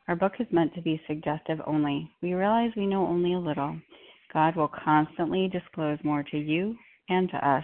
[0.10, 2.12] Our book is meant to be suggestive only.
[2.22, 3.78] We realize we know only a little.
[4.34, 6.76] God will constantly disclose more to you
[7.08, 7.64] and to us.